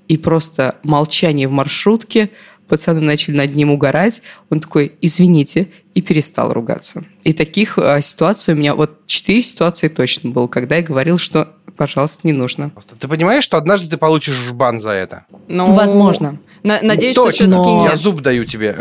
[0.09, 2.31] И просто молчание в маршрутке,
[2.69, 7.05] пацаны начали над ним угорать, он такой, извините, и перестал ругаться.
[7.25, 11.55] И таких а, ситуаций у меня, вот четыре ситуации точно было, когда я говорил, что
[11.77, 12.71] пожалуйста, не нужно.
[12.99, 15.27] Ты понимаешь, что однажды ты получишь в бан за это?
[15.47, 16.39] Ну, возможно.
[16.63, 17.33] надеюсь, Точно.
[17.33, 17.91] что все-таки нет.
[17.91, 18.77] Я зуб даю тебе.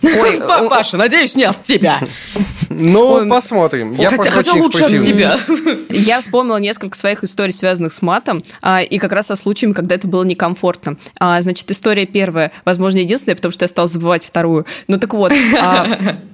[0.02, 2.00] Ой, Паша, надеюсь, не от тебя.
[2.78, 3.94] Ну, Ой, посмотрим.
[3.94, 5.38] Я хотя, хотя лучше от тебя.
[5.90, 9.96] Я вспомнила несколько своих историй, связанных с матом, а, и как раз со случаями, когда
[9.96, 10.96] это было некомфортно.
[11.18, 14.66] А, значит, история первая, возможно, единственная, потому что я стала забывать вторую.
[14.86, 15.86] Ну так вот, а,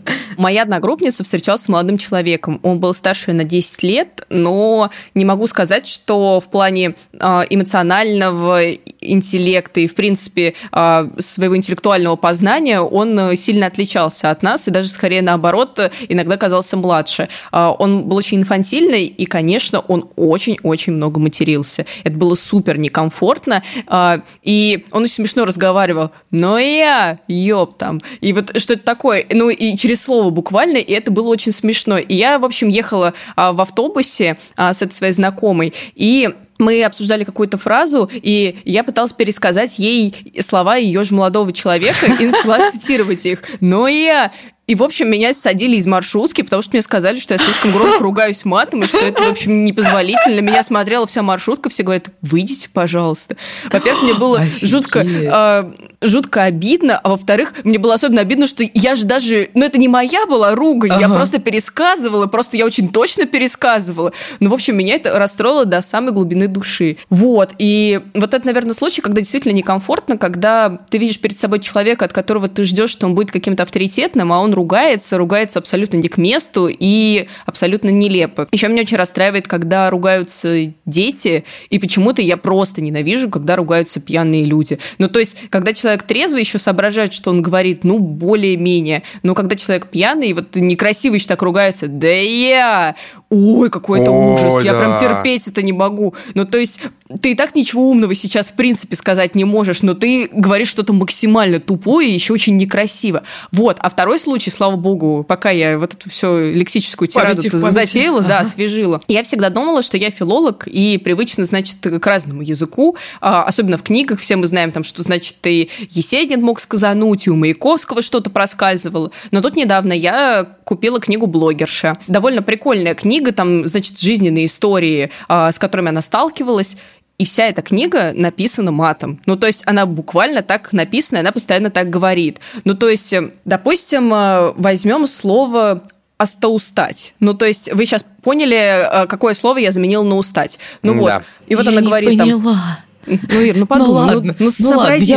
[0.37, 2.61] моя одногруппница встречалась с молодым человеком.
[2.63, 8.61] Он был старше на 10 лет, но не могу сказать, что в плане эмоционального
[9.05, 14.89] интеллекта и, в принципе, своего интеллектуального познания он сильно сильно отличался от нас, и даже
[14.89, 17.29] скорее наоборот, иногда казался младше.
[17.53, 21.87] А, он был очень инфантильный, и, конечно, он очень-очень много матерился.
[22.03, 28.01] Это было супер некомфортно, а, и он очень смешно разговаривал, но я, ёб там.
[28.21, 29.25] И вот что это такое?
[29.31, 31.99] Ну, и через слово буквально, и это было очень смешно.
[31.99, 37.25] И я, в общем, ехала а, в автобусе с этой своей знакомой, и мы обсуждали
[37.25, 43.27] какую-то фразу, и я пыталась пересказать ей слова ее же молодого человека и начала цитировать
[43.27, 43.43] их.
[43.61, 44.33] Но я
[44.67, 47.99] и, в общем, меня садили из маршрутки, потому что мне сказали, что я слишком громко
[48.03, 50.41] ругаюсь матом, и что это, в общем, непозволительно.
[50.41, 53.37] Меня смотрела вся маршрутка, все говорят, выйдите, пожалуйста.
[53.71, 58.95] Во-первых, мне было жутко, э, жутко обидно, а во-вторых, мне было особенно обидно, что я
[58.95, 59.51] же даже...
[59.53, 61.01] Ну, это не моя была ругань, ага.
[61.01, 64.13] я просто пересказывала, просто я очень точно пересказывала.
[64.41, 66.97] Ну, в общем, меня это расстроило до самой глубины души.
[67.11, 72.07] Вот, и вот это, наверное, случай, когда действительно некомфортно, когда ты видишь перед собой человека,
[72.07, 76.09] от которого ты ждешь, что он будет каким-то авторитетным, а он ругается, ругается абсолютно не
[76.09, 78.47] к месту и абсолютно нелепо.
[78.53, 84.45] Еще меня очень расстраивает, когда ругаются дети, и почему-то я просто ненавижу, когда ругаются пьяные
[84.45, 84.79] люди.
[84.99, 89.03] Ну, то есть, когда человек трезвый, еще соображает, что он говорит, ну, более-менее.
[89.23, 92.95] Но когда человек пьяный, вот некрасивый еще так ругается, да я,
[93.31, 96.15] ой, какой это ужас, я прям терпеть это не могу.
[96.35, 96.81] Ну, то есть,
[97.21, 100.95] ты и так ничего умного сейчас, в принципе, сказать не можешь, но ты говоришь что-то
[100.95, 103.25] максимально тупое и еще очень некрасиво.
[103.53, 103.77] Вот.
[103.81, 108.29] А второй случай, слава богу, пока я вот эту всю лексическую тираду затеяла, ага.
[108.29, 113.43] да, освежила, я всегда думала, что я филолог и привычно, значит, к разному языку, а,
[113.43, 117.37] особенно в книгах, все мы знаем, там, что, значит, и Есенин мог сказануть, и у
[117.37, 119.11] Маяковского что-то проскальзывало.
[119.31, 121.99] Но тут недавно я купила книгу блогерша.
[122.07, 126.79] Довольно прикольная книга, там, значит, жизненные истории, а, с которыми она сталкивалась.
[127.17, 129.21] И вся эта книга написана матом.
[129.27, 132.41] Ну, то есть она буквально так написана, она постоянно так говорит.
[132.65, 135.85] Ну, то есть, э, допустим, э, возьмем слово
[136.19, 137.15] остоустать.
[137.21, 140.59] Ну, то есть вы сейчас поняли, э, какое слово я заменила на устать.
[140.83, 140.99] Ну да.
[141.01, 141.23] вот.
[141.47, 142.43] И вот я она говорит поняла.
[142.43, 142.77] там...
[143.07, 143.89] Ну, Ир, ну подумай.
[143.89, 144.37] Ну, ладно.
[144.39, 144.85] Ну, ну, ну ладно,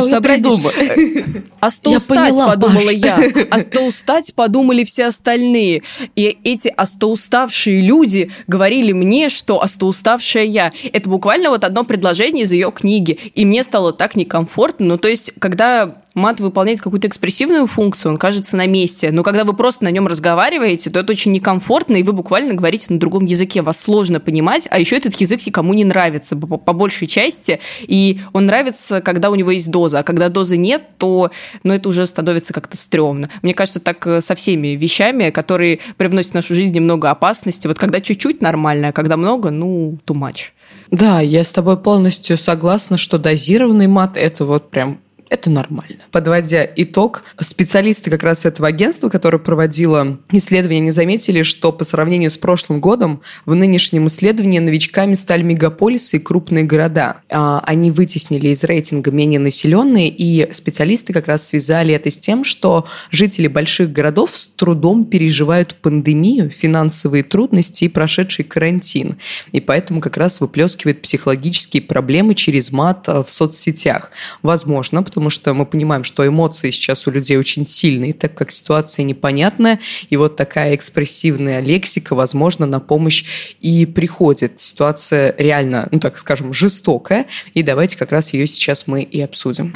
[1.60, 2.94] А что устать, поняла, подумала Паш.
[2.94, 3.18] я.
[3.50, 5.82] А что устать, подумали все остальные.
[6.14, 10.70] И эти остоуставшие люди говорили мне, что остоуставшая я.
[10.92, 13.18] Это буквально вот одно предложение из ее книги.
[13.34, 14.86] И мне стало так некомфортно.
[14.86, 19.10] Ну, то есть, когда мат выполняет какую-то экспрессивную функцию, он кажется на месте.
[19.10, 22.86] Но когда вы просто на нем разговариваете, то это очень некомфортно, и вы буквально говорите
[22.90, 23.62] на другом языке.
[23.62, 27.60] Вас сложно понимать, а еще этот язык никому не нравится по, по большей части.
[27.82, 30.00] И он нравится, когда у него есть доза.
[30.00, 31.30] А когда дозы нет, то
[31.62, 33.30] ну, это уже становится как-то стрёмно.
[33.42, 37.66] Мне кажется, так э, со всеми вещами, которые привносят в нашу жизнь немного опасности.
[37.66, 40.52] Вот когда чуть-чуть нормально, а когда много, ну, too much.
[40.90, 44.98] Да, я с тобой полностью согласна, что дозированный мат– это вот прям
[45.30, 45.98] это нормально.
[46.10, 52.30] Подводя итог, специалисты как раз этого агентства, которое проводило исследование, не заметили, что по сравнению
[52.30, 57.18] с прошлым годом в нынешнем исследовании новичками стали мегаполисы и крупные города.
[57.30, 62.44] А, они вытеснили из рейтинга менее населенные, и специалисты как раз связали это с тем,
[62.44, 69.16] что жители больших городов с трудом переживают пандемию, финансовые трудности и прошедший карантин.
[69.52, 74.10] И поэтому как раз выплескивает психологические проблемы через мат а, в соцсетях.
[74.42, 78.52] Возможно, потому потому что мы понимаем, что эмоции сейчас у людей очень сильные, так как
[78.52, 83.24] ситуация непонятная, и вот такая экспрессивная лексика, возможно, на помощь
[83.60, 84.60] и приходит.
[84.60, 89.74] Ситуация реально, ну так скажем, жестокая, и давайте как раз ее сейчас мы и обсудим.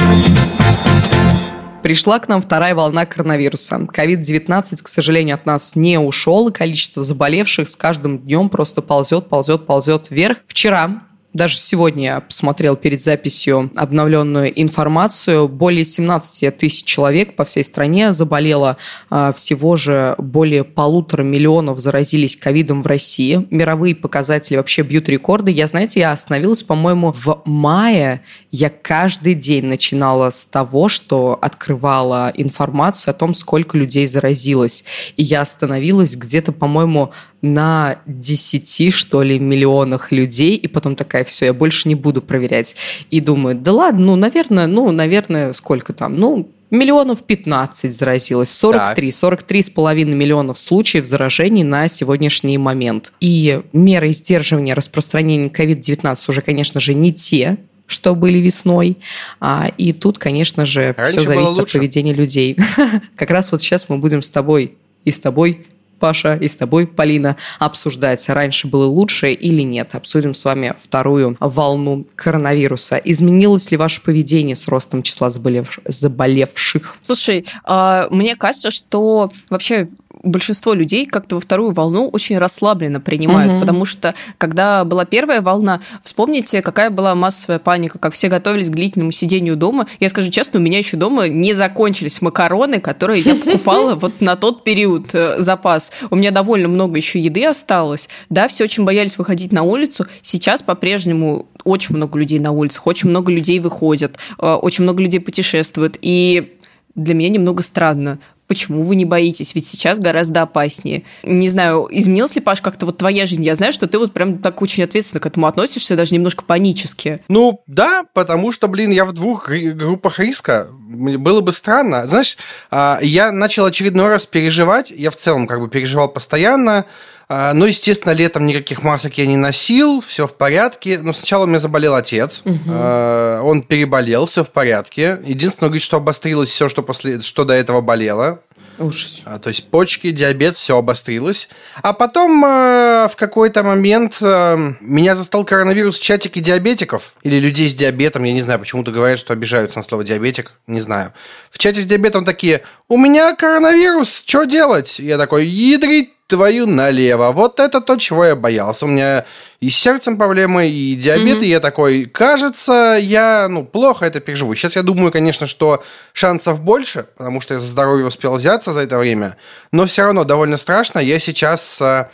[1.82, 3.88] Пришла к нам вторая волна коронавируса.
[3.92, 9.28] COVID-19, к сожалению, от нас не ушел, и количество заболевших с каждым днем просто ползет,
[9.28, 10.38] ползет, ползет вверх.
[10.46, 15.48] Вчера Даже сегодня я посмотрел перед записью обновленную информацию.
[15.48, 18.76] Более 17 тысяч человек по всей стране заболело.
[19.08, 23.46] А, всего же более полутора миллионов заразились ковидом в России.
[23.50, 25.50] Мировые показатели вообще бьют рекорды.
[25.50, 28.20] Я, знаете, я остановилась, по-моему, в мае.
[28.50, 34.84] Я каждый день начинала с того, что открывала информацию о том, сколько людей заразилось.
[35.16, 37.12] И я остановилась где-то, по-моему,
[37.42, 42.76] на 10, что ли, миллионах людей, и потом такая, все, я больше не буду проверять.
[43.10, 49.10] И думаю, да ладно, ну, наверное, ну, наверное, сколько там, ну, миллионов 15 заразилось, 43,
[49.10, 49.18] так.
[49.18, 53.12] 43 с половиной миллионов случаев заражений на сегодняшний момент.
[53.20, 58.96] И меры сдерживания распространения COVID-19 уже, конечно же, не те, что были весной.
[59.40, 62.56] А, и тут, конечно же, Раньше все зависит от поведения людей.
[63.16, 64.74] Как раз вот сейчас мы будем с тобой
[65.04, 65.66] и с тобой
[66.02, 69.94] Паша, и с тобой, Полина, обсуждать, раньше было лучше или нет.
[69.94, 72.96] Обсудим с вами вторую волну коронавируса.
[72.96, 75.78] Изменилось ли ваше поведение с ростом числа заболев...
[75.86, 76.96] заболевших?
[77.04, 79.90] Слушай, э, мне кажется, что вообще
[80.22, 83.60] большинство людей как-то во вторую волну очень расслабленно принимают, угу.
[83.60, 88.72] потому что когда была первая волна, вспомните, какая была массовая паника, как все готовились к
[88.72, 89.86] длительному сидению дома.
[90.00, 94.36] Я скажу честно, у меня еще дома не закончились макароны, которые я покупала вот на
[94.36, 95.92] тот период э, запас.
[96.10, 98.08] У меня довольно много еще еды осталось.
[98.30, 100.06] Да, все очень боялись выходить на улицу.
[100.22, 105.20] Сейчас по-прежнему очень много людей на улицах, очень много людей выходят, э, очень много людей
[105.20, 105.98] путешествуют.
[106.00, 106.56] И
[106.94, 108.18] для меня немного странно.
[108.46, 109.54] Почему вы не боитесь?
[109.54, 111.04] Ведь сейчас гораздо опаснее.
[111.22, 113.42] Не знаю, изменилась ли, Паш, как-то вот твоя жизнь?
[113.42, 117.22] Я знаю, что ты вот прям так очень ответственно к этому относишься, даже немножко панически.
[117.28, 120.68] Ну, да, потому что, блин, я в двух группах риска.
[120.70, 122.06] Было бы странно.
[122.06, 122.36] Знаешь,
[122.70, 124.90] а, я начал очередной раз переживать.
[124.90, 126.84] Я в целом как бы переживал постоянно.
[127.34, 130.98] А, ну, естественно, летом никаких масок я не носил, все в порядке.
[130.98, 132.42] Но сначала у меня заболел отец.
[132.44, 132.70] Угу.
[132.70, 135.18] Он переболел, все в порядке.
[135.24, 138.40] Единственное, говорит, что обострилось все, что, после, что до этого болело.
[138.78, 139.22] Ужас.
[139.42, 141.48] То есть почки, диабет, все обострилось.
[141.82, 147.68] А потом э, в какой-то момент э, меня застал коронавирус в чатике диабетиков или людей
[147.68, 148.24] с диабетом.
[148.24, 150.52] Я не знаю, почему-то говорят, что обижаются на слово диабетик.
[150.66, 151.12] Не знаю.
[151.50, 154.98] В чате с диабетом такие, у меня коронавирус, что делать?
[154.98, 157.30] Я такой, ядрить твою налево.
[157.30, 158.86] Вот это то, чего я боялся.
[158.86, 159.26] У меня
[159.60, 161.44] и с сердцем проблемы, и диабет, mm-hmm.
[161.44, 164.54] и я такой, кажется, я, ну, плохо это переживу.
[164.54, 168.80] Сейчас я думаю, конечно, что шансов больше, потому что я за здоровье успел взяться за
[168.80, 169.36] это время,
[169.72, 171.00] но все равно довольно страшно.
[171.00, 172.08] Я сейчас, э,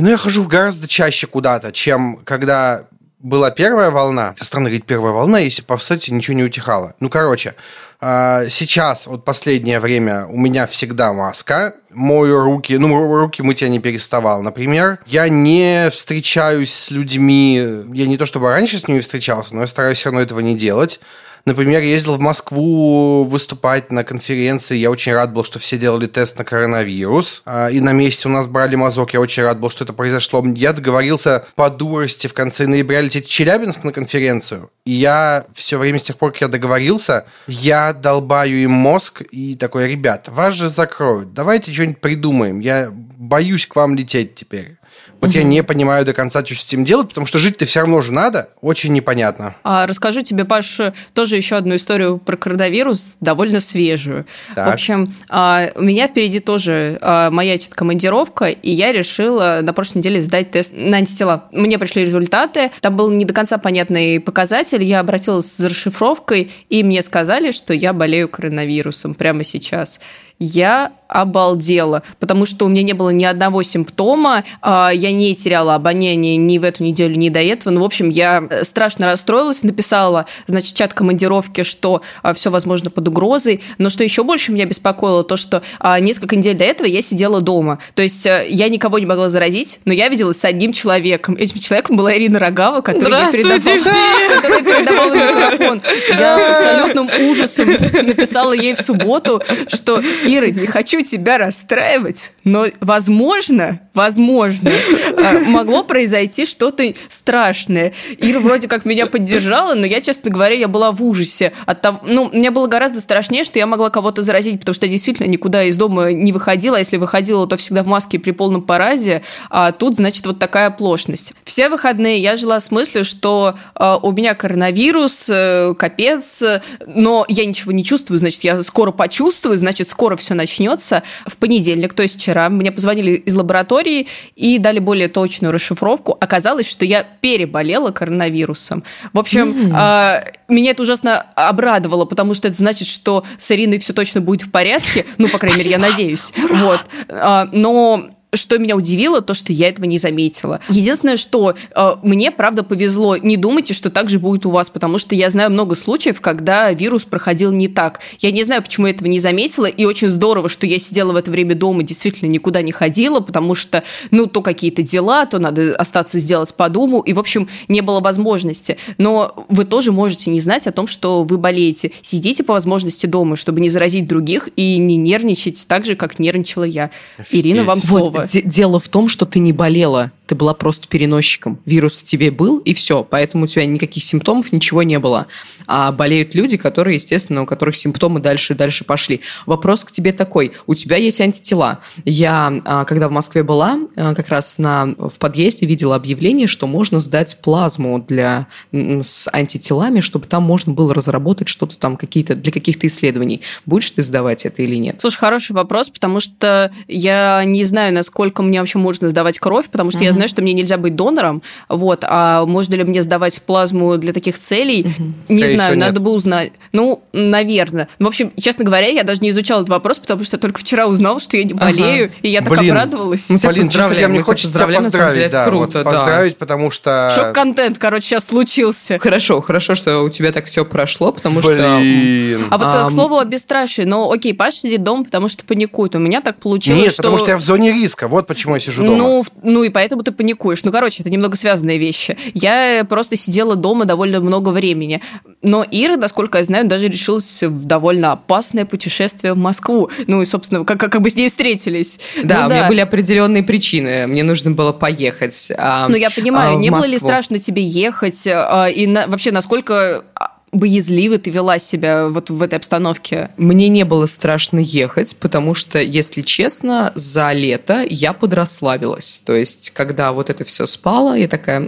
[0.00, 2.86] ну, я хожу гораздо чаще куда-то, чем когда
[3.20, 4.34] была первая волна.
[4.36, 6.94] Со стороны говорить первая волна, если по сути ничего не утихало.
[6.98, 7.54] Ну, короче,
[8.00, 11.74] а, сейчас, вот последнее время, у меня всегда маска.
[11.94, 14.98] Мою руки, ну, руки мыть я не переставал, например.
[15.06, 17.56] Я не встречаюсь с людьми,
[17.92, 20.56] я не то чтобы раньше с ними встречался, но я стараюсь все равно этого не
[20.56, 21.00] делать.
[21.44, 24.76] Например, ездил в Москву выступать на конференции.
[24.76, 27.42] Я очень рад был, что все делали тест на коронавирус.
[27.44, 29.12] А, и на месте у нас брали мазок.
[29.12, 30.44] Я очень рад был, что это произошло.
[30.54, 34.70] Я договорился по дурости в конце ноября лететь в Челябинск на конференцию.
[34.84, 39.56] И я все время с тех пор, как я договорился, я долбаю им мозг и
[39.56, 41.34] такой, ребят, вас же закроют.
[41.34, 42.60] Давайте что-нибудь придумаем.
[42.60, 44.76] Я боюсь к вам лететь теперь.
[45.20, 45.38] Вот угу.
[45.38, 48.12] я не понимаю до конца, что с этим делать, потому что жить-то все равно же
[48.12, 48.50] надо.
[48.60, 49.54] Очень непонятно.
[49.62, 50.80] А, расскажу тебе, Паш,
[51.14, 54.26] тоже еще одну историю про коронавирус, довольно свежую.
[54.54, 54.66] Так.
[54.66, 59.98] В общем, а, у меня впереди тоже а, маячит командировка, и я решила на прошлой
[59.98, 61.44] неделе сдать тест на антитела.
[61.52, 66.82] Мне пришли результаты, там был не до конца понятный показатель, я обратилась за расшифровкой, и
[66.82, 70.00] мне сказали, что я болею коронавирусом прямо сейчас
[70.42, 75.74] я обалдела, потому что у меня не было ни одного симптома, а, я не теряла
[75.74, 77.72] обоняние ни в эту неделю, ни до этого.
[77.72, 82.90] Ну, в общем, я э, страшно расстроилась, написала, значит, чат командировки, что а, все возможно
[82.90, 86.86] под угрозой, но что еще больше меня беспокоило, то, что а, несколько недель до этого
[86.86, 87.78] я сидела дома.
[87.94, 91.36] То есть э, я никого не могла заразить, но я виделась с одним человеком.
[91.38, 95.82] Этим человеком была Ирина Рогава, которая передавала, которая передавала микрофон.
[96.08, 97.68] Я с абсолютным ужасом
[98.06, 100.00] написала ей в субботу, что
[100.38, 104.70] Ира, не хочу тебя расстраивать, но, возможно, возможно,
[105.16, 107.92] а, могло произойти что-то страшное.
[108.18, 111.52] Ира вроде как меня поддержала, но я, честно говоря, я была в ужасе.
[111.66, 114.92] От того, ну, мне было гораздо страшнее, что я могла кого-то заразить, потому что я
[114.92, 116.76] действительно никуда из дома не выходила.
[116.76, 119.22] А если выходила, то всегда в маске при полном паразе.
[119.50, 121.34] А тут, значит, вот такая оплошность.
[121.44, 126.42] Все выходные я жила с мыслью, что э, у меня коронавирус, э, капец,
[126.86, 131.02] но я ничего не чувствую, значит, я скоро почувствую, значит, скоро все начнется.
[131.26, 136.16] В понедельник, то есть вчера, мне позвонили из лаборатории и дали более точную расшифровку.
[136.20, 138.84] Оказалось, что я переболела коронавирусом.
[139.12, 140.34] В общем, mm-hmm.
[140.48, 144.50] меня это ужасно обрадовало, потому что это значит, что с Ириной все точно будет в
[144.50, 145.04] порядке.
[145.18, 146.32] Ну, по крайней мере, я надеюсь.
[146.50, 146.80] Вот.
[147.08, 150.60] А, но что меня удивило, то, что я этого не заметила.
[150.68, 153.16] Единственное, что э, мне, правда, повезло.
[153.16, 156.72] Не думайте, что так же будет у вас, потому что я знаю много случаев, когда
[156.72, 158.00] вирус проходил не так.
[158.20, 161.16] Я не знаю, почему я этого не заметила, и очень здорово, что я сидела в
[161.16, 165.74] это время дома, действительно никуда не ходила, потому что, ну, то какие-то дела, то надо
[165.76, 168.78] остаться сделать по дому, и, в общем, не было возможности.
[168.96, 171.92] Но вы тоже можете не знать о том, что вы болеете.
[172.00, 176.64] Сидите по возможности дома, чтобы не заразить других и не нервничать так же, как нервничала
[176.64, 176.90] я.
[177.30, 178.21] Ирина, вам слово.
[178.44, 181.58] Дело в том, что ты не болела ты была просто переносчиком.
[181.66, 183.04] Вирус в тебе был, и все.
[183.04, 185.26] Поэтому у тебя никаких симптомов, ничего не было.
[185.66, 189.20] А болеют люди, которые, естественно, у которых симптомы дальше и дальше пошли.
[189.44, 190.52] Вопрос к тебе такой.
[190.66, 191.80] У тебя есть антитела.
[192.06, 196.66] Я, а, когда в Москве была, а, как раз на, в подъезде видела объявление, что
[196.66, 202.52] можно сдать плазму для, с антителами, чтобы там можно было разработать что-то там какие-то, для
[202.52, 203.42] каких-то исследований.
[203.66, 204.98] Будешь ты сдавать это или нет?
[204.98, 209.90] Слушай, хороший вопрос, потому что я не знаю, насколько мне вообще можно сдавать кровь, потому
[209.90, 210.04] что mm-hmm.
[210.04, 214.12] я знаю, что мне нельзя быть донором, вот, а можно ли мне сдавать плазму для
[214.12, 215.12] таких целей, угу.
[215.28, 216.02] не Скорее знаю, надо нет.
[216.02, 216.52] бы узнать.
[216.72, 217.88] Ну, наверное.
[217.98, 221.20] В общем, честно говоря, я даже не изучала этот вопрос, потому что только вчера узнала,
[221.20, 222.14] что я не болею, ага.
[222.22, 222.70] и я так Блин.
[222.72, 223.30] обрадовалась.
[223.30, 225.90] Мы тебя Блин, поздравляем, мне хочется тебя поздравить, деле, да, круто, вот, да.
[225.90, 227.12] поздравить, потому что...
[227.14, 228.98] Шок-контент, короче, сейчас случился.
[228.98, 231.54] Хорошо, хорошо, что у тебя так все прошло, потому Блин.
[231.54, 232.54] что...
[232.54, 235.94] А вот, а, к слову, о бесстрашии, ну, окей, Паш сидит дома, потому что паникует.
[235.94, 237.02] У меня так получилось, Нет, что...
[237.02, 238.96] потому что я в зоне риска, вот почему я сижу дома.
[238.96, 240.64] Ну, ну и поэтому ты паникуешь.
[240.64, 242.16] Ну, короче, это немного связанные вещи.
[242.34, 245.00] Я просто сидела дома довольно много времени.
[245.42, 249.90] Но Ира, насколько я знаю, даже решилась в довольно опасное путешествие в Москву.
[250.06, 252.00] Ну и, собственно, как, как бы с ней встретились.
[252.22, 254.06] Да, ну, у меня были определенные причины.
[254.06, 255.52] Мне нужно было поехать.
[255.56, 258.26] А, ну, я понимаю, а, не было ли страшно тебе ехать?
[258.26, 260.04] А, и на, вообще, насколько
[260.52, 263.30] боязливо ты вела себя вот в этой обстановке?
[263.36, 269.22] Мне не было страшно ехать, потому что, если честно, за лето я подрасслабилась.
[269.24, 271.66] То есть, когда вот это все спало, я такая,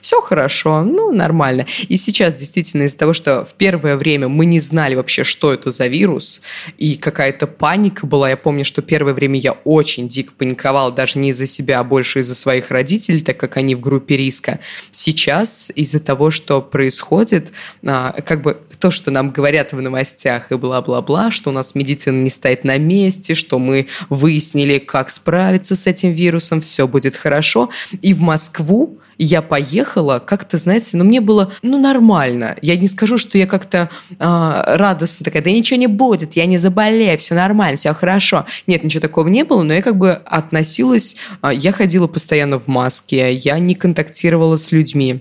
[0.00, 1.66] все хорошо, ну, нормально.
[1.88, 5.70] И сейчас, действительно, из-за того, что в первое время мы не знали вообще, что это
[5.70, 6.42] за вирус,
[6.78, 8.30] и какая-то паника была.
[8.30, 12.20] Я помню, что первое время я очень дико паниковала, даже не из-за себя, а больше
[12.20, 14.60] из-за своих родителей, так как они в группе риска.
[14.92, 17.52] Сейчас, из-за того, что происходит,
[17.84, 22.22] а, как бы то, что нам говорят в новостях и бла-бла-бла, что у нас медицина
[22.22, 27.70] не стоит на месте, что мы выяснили, как справиться с этим вирусом, все будет хорошо.
[28.00, 32.56] И в Москву я поехала, как-то, знаете, ну, мне было, ну, нормально.
[32.62, 36.58] Я не скажу, что я как-то э, радостно такая, да ничего не будет, я не
[36.58, 38.46] заболею, все нормально, все хорошо.
[38.66, 42.66] Нет, ничего такого не было, но я как бы относилась, э, я ходила постоянно в
[42.66, 45.20] маске, я не контактировала с людьми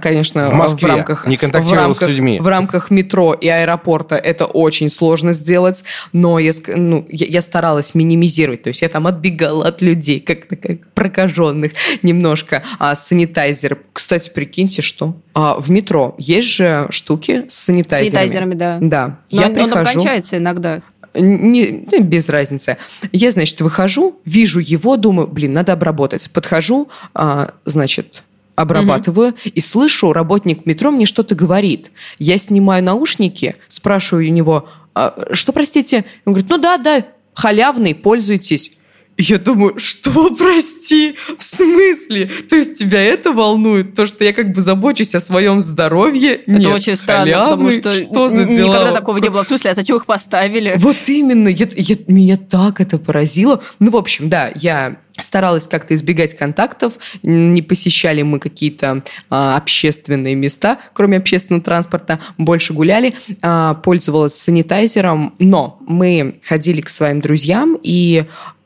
[0.00, 2.38] конечно, в, Москве, в рамках не контактировал в рамках, с людьми.
[2.40, 7.94] В рамках метро и аэропорта это очень сложно сделать, но я, ну, я, я старалась
[7.94, 12.62] минимизировать, то есть я там отбегала от людей, как-то как прокаженных немножко.
[12.78, 18.10] А санитайзер, кстати, прикиньте, что а, в метро есть же штуки с санитайзерами.
[18.10, 18.78] Санитайзерами, да.
[18.80, 19.18] Да.
[19.30, 20.82] Но я он, прихожу, он кончается иногда.
[21.14, 22.76] Не, без разницы.
[23.12, 26.28] Я, значит, выхожу, вижу его, думаю, блин, надо обработать.
[26.30, 28.24] Подхожу, а, значит,
[28.56, 29.38] обрабатываю угу.
[29.44, 31.90] и слышу, работник метро мне что-то говорит.
[32.18, 36.04] Я снимаю наушники, спрашиваю у него, а, что, простите?
[36.24, 38.72] Он говорит, ну да, да, халявный, пользуйтесь.
[39.16, 42.28] Я думаю, что, прости, в смысле?
[42.48, 43.94] То есть тебя это волнует?
[43.94, 46.34] То, что я как бы забочусь о своем здоровье?
[46.34, 47.50] Это Нет, очень странно, халявный?
[47.50, 48.68] потому что, что за дела?
[48.68, 49.44] никогда такого не было.
[49.44, 50.74] В смысле, а зачем их поставили?
[50.76, 53.62] Вот именно, я, я, меня так это поразило.
[53.78, 60.34] Ну, в общем, да, я старалась как-то избегать контактов, не посещали мы какие-то а, общественные
[60.34, 67.78] места, кроме общественного транспорта, больше гуляли, а, пользовалась санитайзером, но мы ходили к своим друзьям,
[67.80, 68.24] и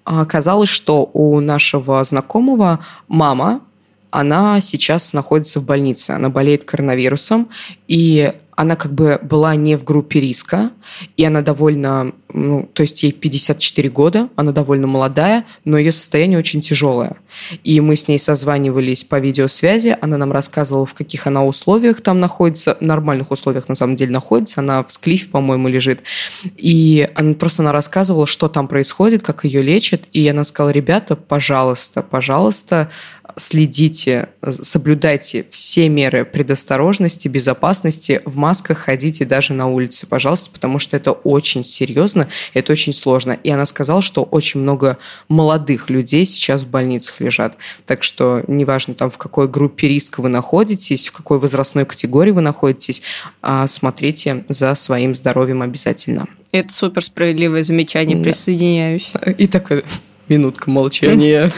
[0.08, 3.60] оказалось, что у нашего знакомого мама,
[4.10, 7.48] она сейчас находится в больнице, она болеет коронавирусом,
[7.88, 10.72] и она как бы была не в группе риска,
[11.16, 16.40] и она довольно, ну, то есть ей 54 года, она довольно молодая, но ее состояние
[16.40, 17.18] очень тяжелое.
[17.62, 22.18] И мы с ней созванивались по видеосвязи, она нам рассказывала, в каких она условиях там
[22.18, 26.02] находится, нормальных условиях на самом деле находится, она в склифе, по-моему, лежит.
[26.56, 31.14] И она просто она рассказывала, что там происходит, как ее лечат, и она сказала, ребята,
[31.14, 32.90] пожалуйста, пожалуйста,
[33.38, 40.96] следите, соблюдайте все меры предосторожности, безопасности, в масках ходите даже на улице, пожалуйста, потому что
[40.96, 43.32] это очень серьезно, это очень сложно.
[43.32, 47.56] И она сказала, что очень много молодых людей сейчас в больницах лежат.
[47.86, 52.40] Так что неважно там в какой группе риска вы находитесь, в какой возрастной категории вы
[52.40, 53.02] находитесь,
[53.42, 56.26] а смотрите за своим здоровьем обязательно.
[56.50, 58.24] Это супер справедливое замечание, да.
[58.24, 59.12] присоединяюсь.
[59.36, 59.84] И такой
[60.30, 61.50] минутка молчания.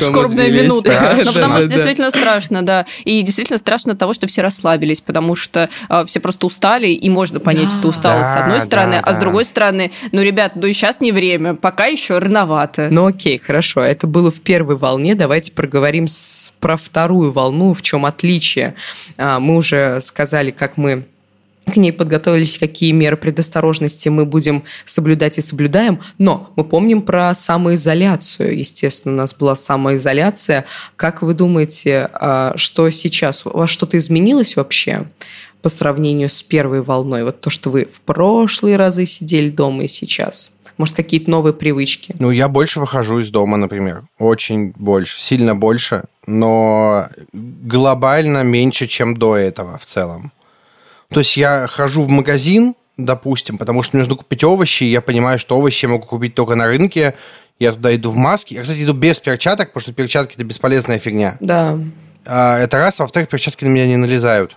[0.00, 1.16] Скорбная минута.
[1.24, 2.86] Ну, потому что действительно страшно, да.
[3.04, 7.40] И действительно страшно того, что все расслабились, потому что а, все просто устали, и можно
[7.40, 11.00] понять эту усталость с одной стороны, а с другой стороны, ну, ребят, ну и сейчас
[11.00, 12.88] не время, пока еще рановато.
[12.90, 13.82] Ну, окей, хорошо.
[13.82, 15.14] Это было в первой волне.
[15.14, 16.06] Давайте проговорим
[16.60, 18.74] про вторую волну, в чем отличие.
[19.16, 21.06] А, мы уже сказали, как мы
[21.72, 26.00] к ней подготовились, какие меры предосторожности мы будем соблюдать и соблюдаем.
[26.18, 28.58] Но мы помним про самоизоляцию.
[28.58, 30.66] Естественно, у нас была самоизоляция.
[30.96, 33.46] Как вы думаете, а, что сейчас?
[33.46, 35.06] У вас что-то изменилось вообще
[35.62, 37.24] по сравнению с первой волной?
[37.24, 40.50] Вот то, что вы в прошлые разы сидели дома и сейчас.
[40.76, 42.16] Может, какие-то новые привычки?
[42.18, 44.02] Ну, я больше выхожу из дома, например.
[44.18, 50.32] Очень больше, сильно больше, но глобально меньше, чем до этого в целом.
[51.08, 55.00] То есть я хожу в магазин, допустим, потому что мне нужно купить овощи, и я
[55.00, 57.14] понимаю, что овощи я могу купить только на рынке,
[57.58, 58.56] я туда иду в маске.
[58.56, 61.36] Я, кстати, иду без перчаток, потому что перчатки– это бесполезная фигня.
[61.40, 61.78] Да.
[62.26, 63.00] А, это раз.
[63.00, 64.56] А во-вторых, перчатки на меня не налезают.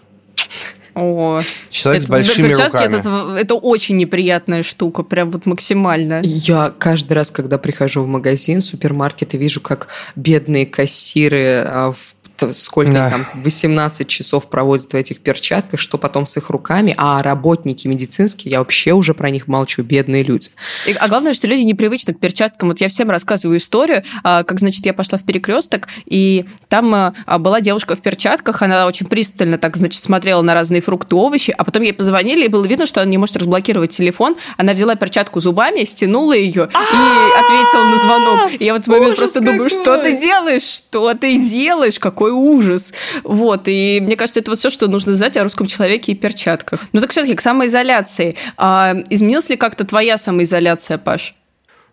[0.95, 2.99] О, Человек это, с большими перчатки руками.
[2.99, 6.21] Это, это очень неприятная штука, прям вот максимально.
[6.23, 12.15] Я каждый раз, когда прихожу в магазин, супермаркет, и вижу, как бедные кассиры а, в
[12.53, 13.09] сколько да.
[13.09, 18.51] там, 18 часов проводят в этих перчатках, что потом с их руками, а работники медицинские,
[18.51, 20.49] я вообще уже про них молчу, бедные люди.
[20.85, 22.69] И, а главное, что люди непривычны к перчаткам.
[22.69, 27.13] Вот я всем рассказываю историю, а, как, значит, я пошла в перекресток, и там а,
[27.25, 31.53] а, была девушка в перчатках, она очень пристально так, значит, смотрела на разные фрукты, овощи,
[31.57, 34.35] а потом ей позвонили, и было видно, что она не может разблокировать телефон.
[34.57, 38.51] Она взяла перчатку зубами, стянула ее и ответила на звонок.
[38.59, 40.63] И я в этот момент просто думаю, что ты делаешь?
[40.63, 41.99] Что ты делаешь?
[41.99, 42.93] Какой какой ужас.
[43.23, 46.81] Вот, и мне кажется, это вот все, что нужно знать о русском человеке и перчатках.
[46.91, 48.35] Ну так все-таки к самоизоляции.
[48.57, 51.35] А изменилась ли как-то твоя самоизоляция, Паш?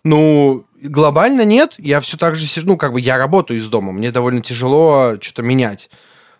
[0.03, 1.75] Ну, глобально нет.
[1.77, 3.91] Я все так же сижу, ну, как бы я работаю из дома.
[3.91, 5.89] Мне довольно тяжело что-то менять.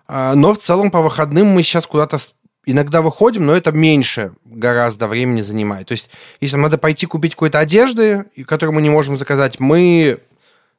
[0.08, 2.20] А, но в целом по выходным мы сейчас куда-то
[2.68, 5.88] иногда выходим, но это меньше гораздо времени занимает.
[5.88, 6.10] То есть,
[6.42, 10.20] если надо пойти купить какой-то одежды, которую мы не можем заказать, мы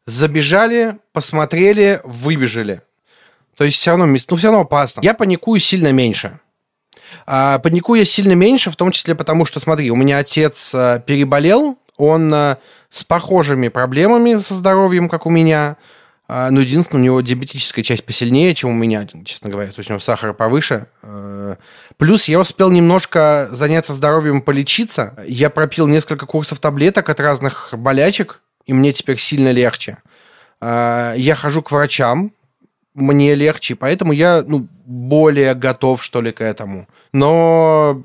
[0.07, 2.83] забежали, посмотрели, выбежали.
[3.57, 5.01] То есть все равно, ну, все равно опасно.
[5.03, 6.41] Я паникую сильно меньше.
[7.27, 10.99] А, паникую я сильно меньше, в том числе потому, что, смотри, у меня отец а,
[11.01, 12.59] переболел, он а,
[12.91, 15.77] с похожими проблемами со здоровьем, как у меня,
[16.29, 19.91] а, но единственное, у него диабетическая часть посильнее, чем у меня, честно говоря, то есть
[19.91, 20.87] у него сахар повыше.
[21.03, 21.57] А,
[21.97, 25.15] плюс я успел немножко заняться здоровьем, полечиться.
[25.27, 29.99] Я пропил несколько курсов таблеток от разных болячек, и мне теперь сильно легче.
[30.61, 32.33] А, я хожу к врачам,
[32.97, 36.89] мне легче, поэтому я ну, более готов, что ли, к этому.
[37.13, 38.03] Но...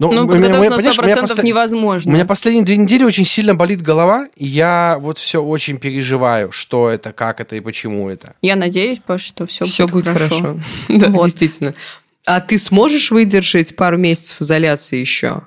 [0.00, 1.42] Ну, ну подготовиться на 100% послед...
[1.42, 2.12] невозможно.
[2.12, 6.52] У меня последние две недели очень сильно болит голова, и я вот все очень переживаю,
[6.52, 8.36] что это, как это и почему это.
[8.40, 10.36] Я надеюсь, Паш, что все, все будет, будет хорошо.
[10.36, 10.60] хорошо.
[10.88, 11.24] да, вот.
[11.24, 11.74] действительно.
[12.24, 15.42] А ты сможешь выдержать пару месяцев изоляции еще?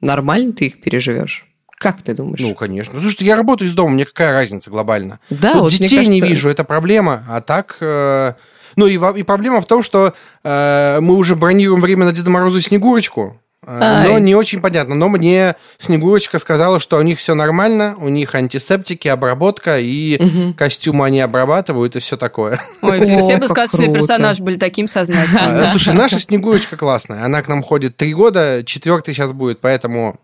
[0.00, 1.46] Нормально ты их переживешь?
[1.78, 2.40] Как ты думаешь?
[2.40, 2.94] Ну, конечно.
[2.94, 5.20] Потому что я работаю из дома, мне какая разница глобально?
[5.30, 6.12] Да, Тут вот детей кажется...
[6.12, 7.24] не вижу, это проблема.
[7.28, 7.76] А так...
[7.80, 8.34] Э...
[8.76, 10.12] Ну, и, и проблема в том, что
[10.44, 13.40] э, мы уже бронируем время на Деда Мороза и Снегурочку.
[13.66, 14.94] Э, но не очень понятно.
[14.94, 20.54] Но мне Снегурочка сказала, что у них все нормально, у них антисептики, обработка, и угу.
[20.54, 22.60] костюмы они обрабатывают, и все такое.
[22.82, 25.62] Ой, О, все бы сказочные персонажи были таким сознательным.
[25.62, 27.24] А, слушай, наша Снегурочка классная.
[27.24, 30.20] Она к нам ходит три года, четвертый сейчас будет, поэтому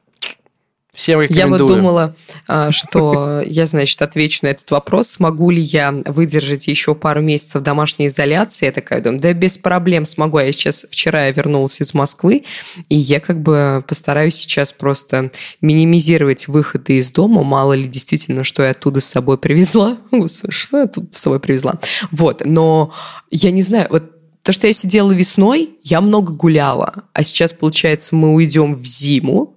[0.94, 1.60] Всем рекомендую.
[1.60, 2.16] Я вот думала,
[2.46, 7.62] а, что я, значит, отвечу на этот вопрос, смогу ли я выдержать еще пару месяцев
[7.62, 8.66] домашней изоляции.
[8.66, 10.38] Я такая думаю, да без проблем смогу.
[10.38, 12.44] Я сейчас, вчера я вернулась из Москвы,
[12.90, 15.30] и я как бы постараюсь сейчас просто
[15.62, 17.42] минимизировать выходы из дома.
[17.42, 19.96] Мало ли действительно, что я оттуда с собой привезла.
[20.50, 21.78] Что я тут с собой привезла?
[22.10, 22.92] Вот, но
[23.30, 24.04] я не знаю, вот
[24.42, 29.56] то, что я сидела весной, я много гуляла, а сейчас, получается, мы уйдем в зиму,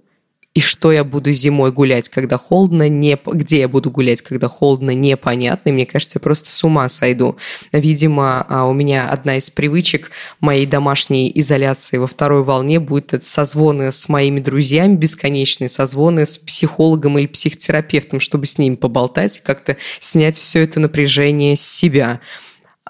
[0.55, 3.19] и что я буду зимой гулять, когда холодно, не...
[3.25, 5.69] где я буду гулять, когда холодно, непонятно.
[5.69, 7.35] И мне кажется, я просто с ума сойду.
[7.73, 13.25] Видимо, а, у меня одна из привычек моей домашней изоляции во второй волне будет это
[13.25, 19.41] созвоны с моими друзьями бесконечные, созвоны с психологом или психотерапевтом, чтобы с ними поболтать и
[19.41, 22.21] как-то снять все это напряжение с себя.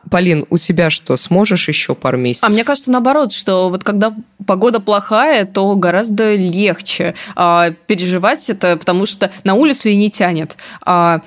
[0.10, 2.48] Полин, у тебя что, сможешь еще пару месяцев?
[2.48, 4.14] А мне кажется, наоборот, что вот когда
[4.46, 10.58] погода плохая, то гораздо легче а, переживать это, потому что на улицу и не тянет.
[10.86, 11.22] А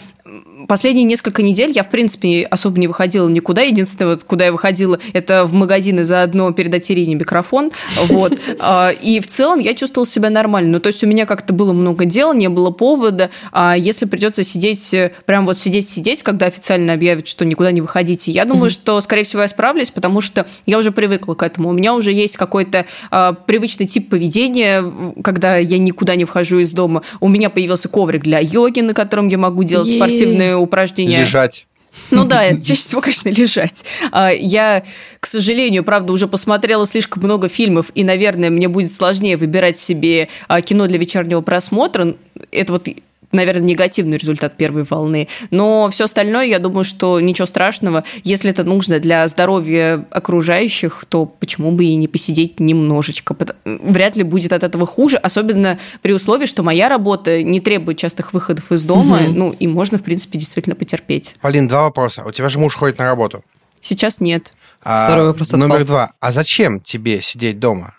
[0.66, 3.62] последние несколько недель я, в принципе, особо не выходила никуда.
[3.62, 7.70] Единственное, вот, куда я выходила, это в магазины заодно передать Ирине микрофон.
[8.06, 8.38] Вот.
[8.60, 10.72] А, и в целом я чувствовала себя нормально.
[10.72, 13.30] Ну, то есть у меня как-то было много дел, не было повода.
[13.52, 14.94] А если придется сидеть,
[15.26, 19.42] прям вот сидеть-сидеть, когда официально объявят, что никуда не выходите, я думаю, что, скорее всего,
[19.42, 21.68] я справлюсь, потому что я уже привыкла к этому.
[21.68, 24.84] У меня уже есть какой-то а, привычный тип поведения,
[25.22, 27.02] когда я никуда не вхожу из дома.
[27.20, 30.17] У меня появился коврик для йоги, на котором я могу делать спортивные
[30.56, 31.20] упражнения.
[31.20, 31.66] Лежать.
[32.10, 33.84] Ну да, чаще всего, конечно, лежать.
[34.12, 34.84] А, я,
[35.20, 40.28] к сожалению, правда, уже посмотрела слишком много фильмов, и, наверное, мне будет сложнее выбирать себе
[40.46, 42.14] а, кино для вечернего просмотра.
[42.50, 42.88] Это вот
[43.32, 45.28] наверное, негативный результат первой волны.
[45.50, 48.04] Но все остальное, я думаю, что ничего страшного.
[48.24, 53.36] Если это нужно для здоровья окружающих, то почему бы и не посидеть немножечко?
[53.64, 58.32] Вряд ли будет от этого хуже, особенно при условии, что моя работа не требует частых
[58.32, 59.32] выходов из дома, угу.
[59.32, 61.34] ну и можно, в принципе, действительно потерпеть.
[61.40, 62.24] Полин, два вопроса.
[62.26, 63.44] У тебя же муж ходит на работу?
[63.80, 64.54] Сейчас нет.
[64.82, 65.52] А, Второй вопрос.
[65.52, 66.12] Номер два.
[66.20, 67.94] А зачем тебе сидеть дома?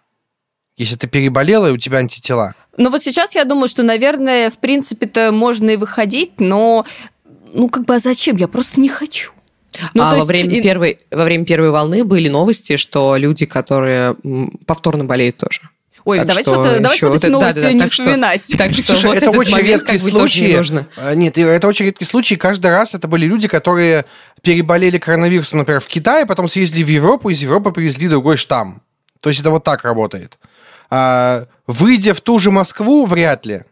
[0.79, 2.55] Если ты переболела и у тебя антитела?
[2.77, 6.85] Ну вот сейчас я думаю, что, наверное, в принципе-то можно и выходить, но
[7.53, 8.37] ну как бы а зачем?
[8.37, 9.33] Я просто не хочу.
[9.93, 10.27] Ну, а во, есть...
[10.29, 14.15] время первой, во время первой волны были новости, что люди, которые
[14.65, 15.61] повторно болеют тоже.
[16.05, 18.43] Ой, так давайте, вот, давайте вот эти новости да, да, не так вспоминать.
[18.45, 20.47] Что, так что Слушай, вот это очень момент, редкий случай.
[20.47, 20.87] Не нужно.
[20.95, 22.37] А, нет, это очень редкий случай.
[22.37, 24.05] Каждый раз это были люди, которые
[24.41, 28.81] переболели коронавирусом, например, в Китае, потом съездили в Европу, из Европы привезли другой штамм.
[29.21, 30.37] То есть это вот так работает.
[30.89, 33.63] А, выйдя в ту же Москву, вряд ли.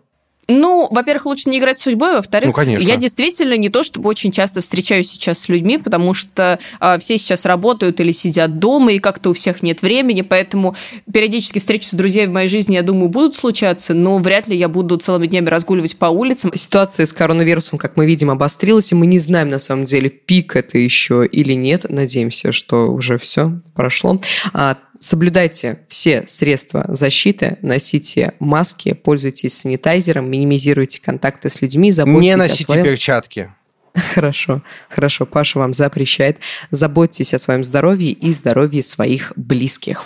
[0.49, 2.87] Ну, во-первых, лучше не играть с судьбой, во-вторых, ну, конечно.
[2.87, 7.17] я действительно не то чтобы очень часто встречаюсь сейчас с людьми, потому что э, все
[7.17, 10.75] сейчас работают или сидят дома, и как-то у всех нет времени, поэтому
[11.11, 14.69] периодически встречи с друзьями в моей жизни, я думаю, будут случаться, но вряд ли я
[14.69, 16.51] буду целыми днями разгуливать по улицам.
[16.55, 20.55] Ситуация с коронавирусом, как мы видим, обострилась, и мы не знаем на самом деле, пик
[20.55, 21.87] это еще или нет.
[21.89, 24.21] Надеемся, что уже все прошло.
[24.53, 32.35] А, Соблюдайте все средства защиты, носите маски, пользуйтесь санитайзером, минимизируйте контакты с людьми, заботьтесь Не
[32.35, 32.85] носите о своем...
[32.85, 33.51] перчатки.
[34.13, 35.25] Хорошо, хорошо.
[35.25, 36.37] Паша вам запрещает.
[36.69, 40.05] Заботьтесь о своем здоровье и здоровье своих близких.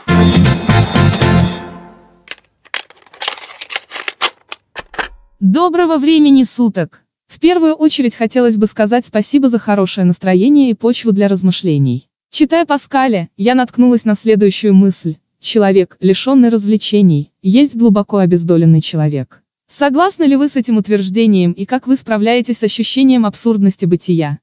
[5.39, 7.03] Доброго времени суток!
[7.27, 12.10] В первую очередь хотелось бы сказать спасибо за хорошее настроение и почву для размышлений.
[12.33, 15.17] Читая Паскаля, я наткнулась на следующую мысль.
[15.41, 19.43] Человек, лишенный развлечений, есть глубоко обездоленный человек.
[19.67, 24.39] Согласны ли вы с этим утверждением и как вы справляетесь с ощущением абсурдности бытия?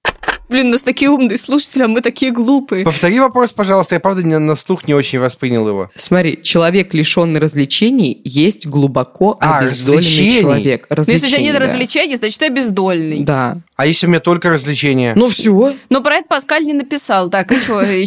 [0.49, 2.85] Блин, у нас такие умные слушатели, а мы такие глупые.
[2.85, 5.91] Повтори вопрос, пожалуйста, я правда на слух не очень воспринял его.
[5.95, 10.41] Смотри, человек, лишенный развлечений, есть глубоко а, обездоленный развлечений.
[10.41, 10.87] человек.
[10.89, 11.61] Но если у тебя нет да.
[11.61, 13.21] развлечений, значит, ты обездоленный.
[13.25, 13.59] Да.
[13.77, 15.13] А если у меня только развлечения?
[15.15, 15.75] Ну все.
[15.91, 17.29] Но про это Паскаль не написал.
[17.29, 18.07] Так, и что и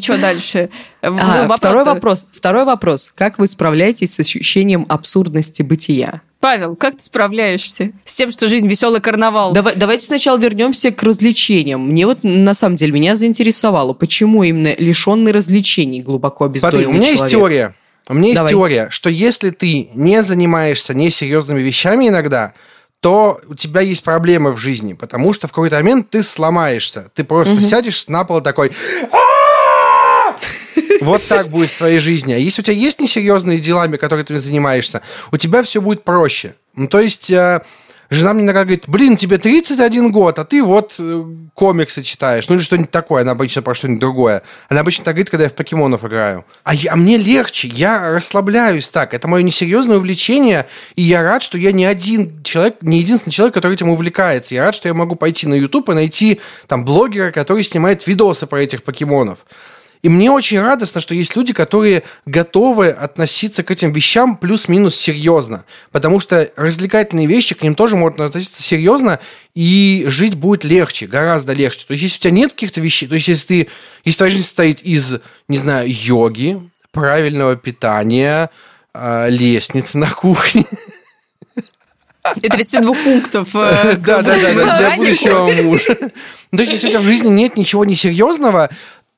[1.02, 2.26] А, ну, второй вопрос.
[2.32, 3.12] Второй вопрос.
[3.16, 6.22] Как вы справляетесь с ощущением абсурдности бытия?
[6.40, 9.54] Павел, как ты справляешься с тем, что жизнь веселый карнавал?
[9.54, 11.88] Давай, давайте сначала вернемся к развлечениям.
[11.88, 17.00] Мне вот на самом деле меня заинтересовало, почему именно лишенный развлечений глубоко обездоленный Смотри, у
[17.00, 17.22] меня человек.
[17.22, 17.76] есть теория.
[18.10, 18.52] У меня есть Давай.
[18.52, 22.54] теория, что если ты не занимаешься несерьезными вещами иногда,
[23.00, 27.10] то у тебя есть проблемы в жизни, потому что в какой-то момент ты сломаешься.
[27.16, 27.62] Ты просто угу.
[27.62, 28.72] сядешь на пол такой...
[31.02, 32.34] Вот так будет в твоей жизни.
[32.34, 35.02] А если у тебя есть несерьезные делами, которые ты занимаешься,
[35.32, 36.56] у тебя все будет проще.
[36.76, 37.32] Ну, то есть...
[37.32, 37.62] Э,
[38.12, 41.24] жена мне иногда говорит, блин, тебе 31 год, а ты вот э,
[41.56, 43.24] комиксы читаешь, ну или что-нибудь такое.
[43.24, 44.44] Она обычно про что-нибудь другое.
[44.70, 46.46] Она обычно так говорит, когда я в покемонов играю.
[46.64, 49.14] А, я, а мне легче, я расслабляюсь так.
[49.14, 53.54] Это мое несерьезное увлечение, и я рад, что я не один человек, не единственный человек,
[53.54, 54.54] который этим увлекается.
[54.54, 58.46] Я рад, что я могу пойти на YouTube и найти там блогера, который снимает видосы
[58.46, 59.46] про этих покемонов.
[60.02, 65.64] И мне очень радостно, что есть люди, которые готовы относиться к этим вещам плюс-минус серьезно.
[65.92, 69.20] Потому что развлекательные вещи, к ним тоже можно относиться серьезно,
[69.54, 71.86] и жить будет легче, гораздо легче.
[71.86, 73.68] То есть, если у тебя нет каких-то вещей, то есть, если ты,
[74.04, 78.50] если твоя жизнь состоит из, не знаю, йоги, правильного питания,
[78.94, 80.66] э, лестницы на кухне,
[82.42, 83.50] И 32 пунктов.
[83.56, 85.98] э, Да, да, да, да, для будущего мужа.
[86.52, 88.70] Ну, То есть, если у тебя в жизни нет ничего несерьезного,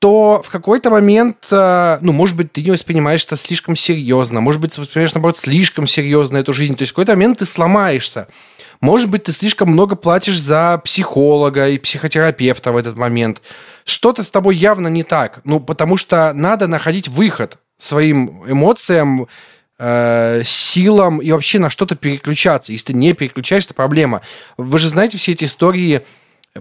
[0.04, 4.60] то в какой-то момент, э, ну, может быть, ты не воспринимаешь это слишком серьезно, может
[4.60, 6.76] быть, ты воспринимаешь, наоборот, слишком серьезно эту жизнь.
[6.76, 8.28] То есть, в какой-то момент ты сломаешься.
[8.82, 13.42] Может быть, ты слишком много платишь за психолога и психотерапевта в этот момент.
[13.86, 15.40] Что-то с тобой явно не так.
[15.46, 19.30] Ну, потому что надо находить выход своим эмоциям,
[19.80, 22.74] э, силам и вообще на что-то переключаться.
[22.74, 24.20] Если ты не переключаешься, это проблема.
[24.58, 26.02] Вы же знаете все эти истории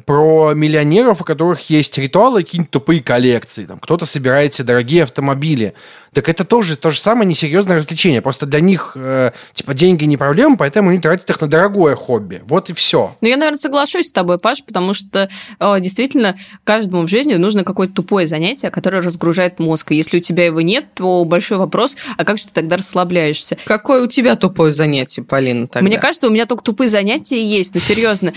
[0.07, 3.67] про миллионеров, у которых есть ритуалы, какие-нибудь тупые коллекции.
[3.67, 5.75] Там кто-то собирает себе дорогие автомобили.
[6.15, 8.21] Так это тоже то же самое несерьезное развлечение.
[8.21, 12.43] Просто для них э, типа деньги не проблема, поэтому они тратят их на дорогое хобби.
[12.47, 13.17] Вот и все.
[13.21, 17.65] Ну, я, наверное, соглашусь с тобой, Паш, потому что э, действительно каждому в жизни нужно
[17.65, 19.93] какое-то тупое занятие, которое разгружает мозг.
[19.93, 23.57] И если у тебя его нет, то большой вопрос, а как же ты тогда расслабляешься?
[23.65, 25.87] Какое у тебя тупое занятие, Полина, тогда?
[25.87, 28.33] Мне кажется, у меня только тупые занятия есть, но серьезно.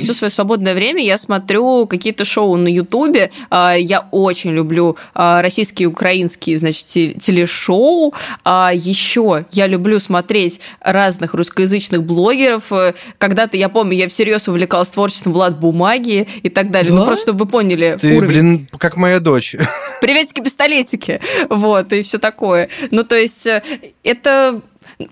[0.00, 3.30] Все свое свободное время я смотрю какие-то шоу на Ютубе.
[3.50, 8.12] А, Я очень люблю а, российские и украинские, значит, те- телешоу.
[8.44, 12.72] Еще я люблю смотреть разных русскоязычных блогеров.
[12.72, 16.92] Э, Когда-то, я помню, я всерьез увлекалась творчеством Влад Бумаги и так далее.
[16.92, 17.06] Ну, Да?
[17.06, 18.28] просто чтобы вы поняли Ты, уровень.
[18.56, 19.54] блин, как моя дочь.
[20.00, 22.68] приветики-пистолетики, вот, и все такое.
[22.90, 23.62] Ну, то есть, э,
[24.02, 24.60] это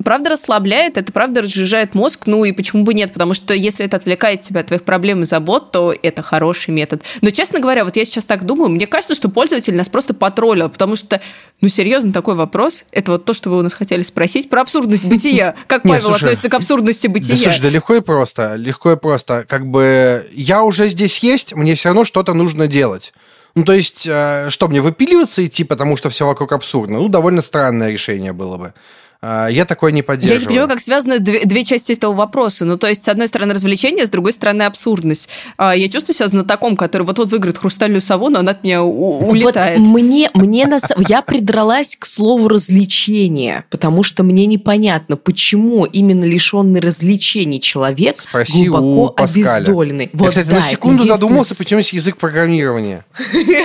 [0.03, 3.97] правда расслабляет, это правда разжижает мозг, ну и почему бы нет, потому что если это
[3.97, 7.03] отвлекает тебя от твоих проблем и забот, то это хороший метод.
[7.20, 10.68] Но, честно говоря, вот я сейчас так думаю, мне кажется, что пользователь нас просто потроллил,
[10.68, 11.20] потому что,
[11.61, 15.05] ну, серьезно, такой вопрос, это вот то, что вы у нас хотели спросить, про абсурдность
[15.05, 15.55] бытия.
[15.66, 17.36] Как Павел относится к абсурдности Да бытия?
[17.36, 19.45] слушай, да легко и просто, легко и просто.
[19.49, 23.12] Как бы я уже здесь есть, мне все равно что-то нужно делать.
[23.55, 26.99] Ну, то есть, э, что, мне выпиливаться идти, потому что все вокруг абсурдно?
[26.99, 28.74] Ну, довольно странное решение было бы.
[29.21, 30.41] А, Я такое не Я поддерживаю.
[30.41, 32.64] не понимаю, как связаны две, две части этого вопроса.
[32.64, 35.29] Ну, то есть, с одной стороны, развлечение, с другой стороны, абсурдность.
[35.57, 39.29] А, Я чувствую себя знатоком, который вот-вот выиграет хрустальную сову, но она от меня у-
[39.29, 39.81] улетает.
[39.81, 46.25] Вот мне, мне на я придралась к слову развлечение, потому что мне непонятно, почему именно
[46.25, 49.55] лишенный развлечений человек Спроси у глубоко Паскаля.
[49.57, 50.05] обездоленный.
[50.12, 51.19] Я, Вот, кстати, да, на секунду единственное.
[51.19, 53.05] задумался, почему есть язык программирования.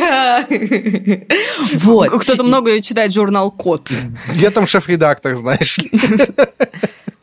[1.74, 2.10] Вот.
[2.22, 3.90] Кто-то много читает журнал Код.
[4.34, 5.92] Я там шеф-редактор, знаешь ли.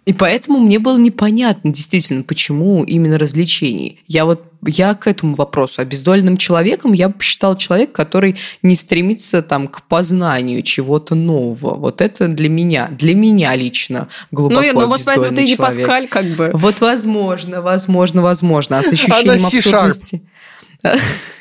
[0.07, 4.01] И поэтому мне было непонятно, действительно, почему именно развлечений.
[4.09, 5.83] Я вот я к этому вопросу.
[5.83, 11.77] Обездоленным человеком я бы посчитал человек, который не стремится там к познанию чего-то нового.
[11.77, 15.55] Вот это для меня, для меня лично глубоко Ну, Ир, ну, может, поэтому ты не
[15.55, 15.87] человек.
[15.87, 16.51] Паскаль, как бы.
[16.55, 18.79] Вот возможно, возможно, возможно.
[18.79, 20.23] А с ощущением абсурдности...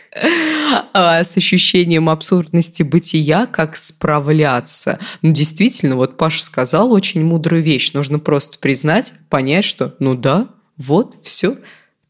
[0.94, 5.00] А с ощущением абсурдности бытия, как справляться.
[5.22, 7.94] Ну, действительно, вот Паша сказал очень мудрую вещь.
[7.94, 10.48] Нужно просто признать, понять, что ну да,
[10.78, 11.58] вот, все,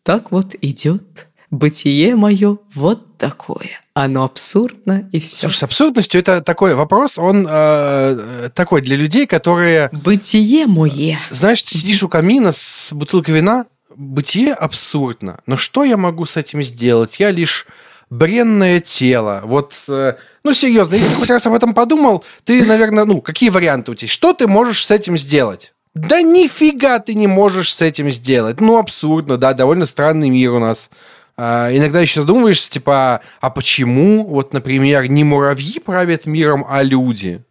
[0.04, 1.28] так вот идет.
[1.52, 3.82] Бытие мое вот такое.
[3.96, 5.42] Оно абсурдно и все.
[5.42, 11.20] Слушай, с абсурдностью это такой вопрос, он э, такой для людей, которые Бытие мое.
[11.32, 15.40] Знаешь, ты сидишь у камина с бутылкой вина, бытие абсурдно.
[15.48, 17.20] Но что я могу с этим сделать?
[17.20, 17.66] Я лишь
[18.10, 19.42] бренное тело.
[19.44, 23.50] Вот, э, ну, серьезно, если ты хоть раз об этом подумал, ты, наверное, ну, какие
[23.50, 24.10] варианты у тебя?
[24.10, 25.74] Что ты можешь с этим сделать?
[25.96, 28.62] Да нифига ты не можешь с этим сделать.
[28.62, 30.90] Ну, абсурдно, да, довольно странный мир у нас.
[31.36, 37.42] А, иногда еще задумываешься, типа, а почему, вот, например, не муравьи правят миром, а люди?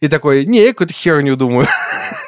[0.00, 1.66] И такой, не, я какую-то херню думаю.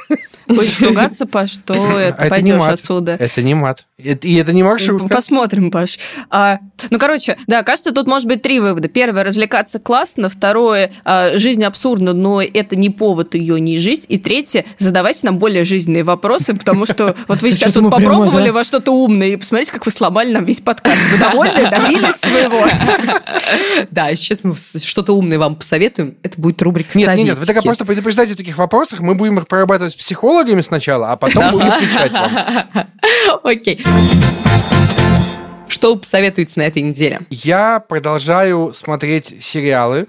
[0.46, 3.16] Будешь ругаться, Паш, что это А это пойдешь отсюда.
[3.18, 3.86] Это не мат.
[3.98, 5.08] И это не маршрутка.
[5.08, 5.98] Посмотрим, Паш.
[6.30, 6.58] А,
[6.90, 8.88] ну, короче, да, кажется, тут может быть три вывода.
[8.88, 10.28] Первое, развлекаться классно.
[10.28, 14.06] Второе, а, жизнь абсурдна, но это не повод ее не жить.
[14.08, 18.64] И третье, задавайте нам более жизненные вопросы, потому что вот вы сейчас вот попробовали во
[18.64, 20.98] что-то умное, и посмотрите, как вы сломали нам весь подкаст.
[21.12, 21.70] Вы довольны?
[21.70, 22.66] Добились своего?
[23.90, 26.16] Да, сейчас мы что-то умное вам посоветуем.
[26.22, 29.38] Это будет рубрика Нет, нет, нет, вы только просто предупреждайте о таких вопросах, мы будем
[29.38, 29.96] их прорабатывать с
[30.36, 32.30] психологами сначала, а потом будем отвечать вам.
[33.42, 33.82] Окей.
[35.68, 37.20] Что посоветуется на этой неделе?
[37.30, 40.08] Я продолжаю смотреть сериалы.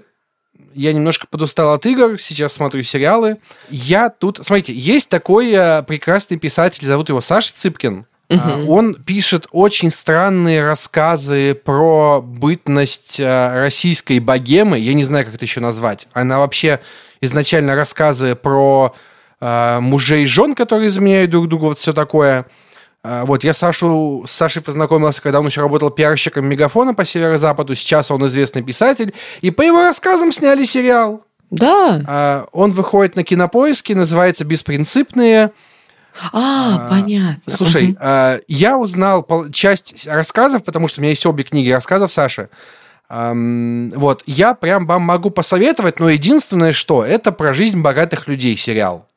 [0.74, 3.38] Я немножко подустал от игр, сейчас смотрю сериалы.
[3.70, 4.38] Я тут...
[4.42, 8.06] Смотрите, есть такой э, прекрасный писатель, зовут его Саша Цыпкин.
[8.30, 14.78] А, Он пишет очень странные рассказы про бытность э, российской богемы.
[14.78, 16.06] Я не знаю, как это еще назвать.
[16.12, 16.80] Она вообще
[17.20, 18.94] изначально рассказы про
[19.40, 22.46] мужей и жен, которые изменяют друг другу, вот все такое.
[23.04, 27.74] А, Вот, я Сашу, с Сашей познакомился, когда он еще работал пиарщиком Мегафона по Северо-Западу.
[27.74, 29.14] Сейчас он известный писатель.
[29.40, 31.22] И по его рассказам сняли сериал.
[31.50, 32.02] Да.
[32.06, 35.52] А, Он выходит на кинопоиске, называется «Беспринципные».
[36.32, 37.40] А, А, понятно.
[37.46, 42.48] Слушай, э, я узнал часть рассказов, потому что у меня есть обе книги рассказов Саши.
[43.08, 48.56] Ам, вот, я прям вам могу посоветовать, но единственное, что это про жизнь богатых людей
[48.56, 49.07] сериал.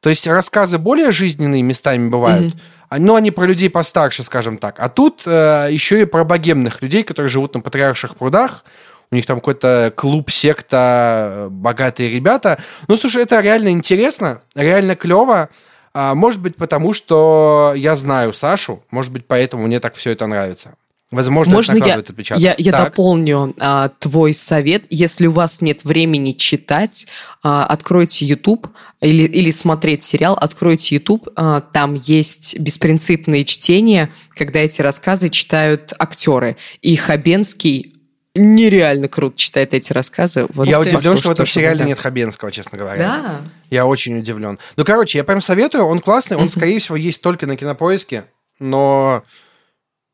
[0.00, 2.54] То есть рассказы более жизненные местами бывают,
[2.88, 4.80] а, но они про людей постарше, скажем так.
[4.80, 8.64] А тут э, еще и про богемных людей, которые живут на патриарших прудах.
[9.12, 12.60] У них там какой-то клуб, секта, богатые ребята.
[12.88, 15.50] Ну, слушай, это реально интересно, реально клево.
[15.92, 20.26] А, может быть, потому что я знаю Сашу, может быть, поэтому мне так все это
[20.26, 20.74] нравится.
[21.10, 22.42] Возможно, Можно это я, отпечаток.
[22.42, 22.90] я, я Так.
[22.90, 24.84] дополню а, твой совет?
[24.90, 27.08] Если у вас нет времени читать,
[27.42, 28.68] а, откройте YouTube
[29.00, 35.92] или, или смотреть сериал, откройте YouTube, а, там есть беспринципные чтения, когда эти рассказы читают
[35.98, 36.56] актеры.
[36.80, 37.96] И Хабенский
[38.36, 40.46] нереально круто читает эти рассказы.
[40.54, 41.84] Вот я удивлен, что в этом сериале да.
[41.86, 42.98] нет Хабенского, честно говоря.
[42.98, 43.40] Да.
[43.70, 44.58] Я очень удивлен.
[44.76, 48.24] Ну, короче, я прям советую, он классный, он, скорее всего, есть только на кинопоиске,
[48.60, 49.24] но,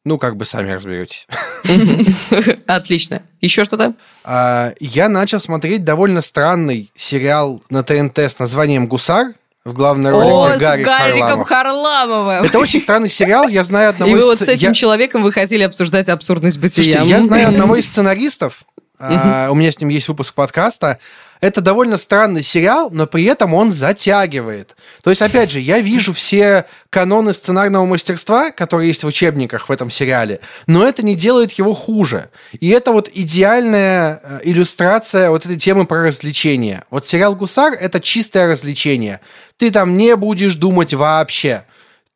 [0.06, 1.26] ну, как бы сами разберетесь.
[2.66, 3.22] Отлично.
[3.40, 3.94] Еще что-то?
[4.24, 9.34] А, Я начал смотреть довольно странный сериал на ТНТ с названием «Гусар»,
[9.64, 11.48] в главной роли О, где с Гарик Гариком Харламов.
[11.48, 12.44] Харламовым.
[12.44, 15.32] Это очень странный сериал, я знаю одного И вы вот с этим я- человеком вы
[15.32, 16.84] хотели обсуждать абсурдность бытия.
[16.84, 18.62] Слушайте, я знаю одного из сценаристов,
[19.00, 21.00] а, у меня с ним есть выпуск подкаста.
[21.40, 24.76] Это довольно странный сериал, но при этом он затягивает.
[25.02, 29.72] То есть, опять же, я вижу все каноны сценарного мастерства, которые есть в учебниках в
[29.72, 32.30] этом сериале, но это не делает его хуже.
[32.52, 36.84] И это вот идеальная э, иллюстрация вот этой темы про развлечения.
[36.90, 39.20] Вот сериал «Гусар»— это чистое развлечение.
[39.58, 41.64] Ты там не будешь думать вообще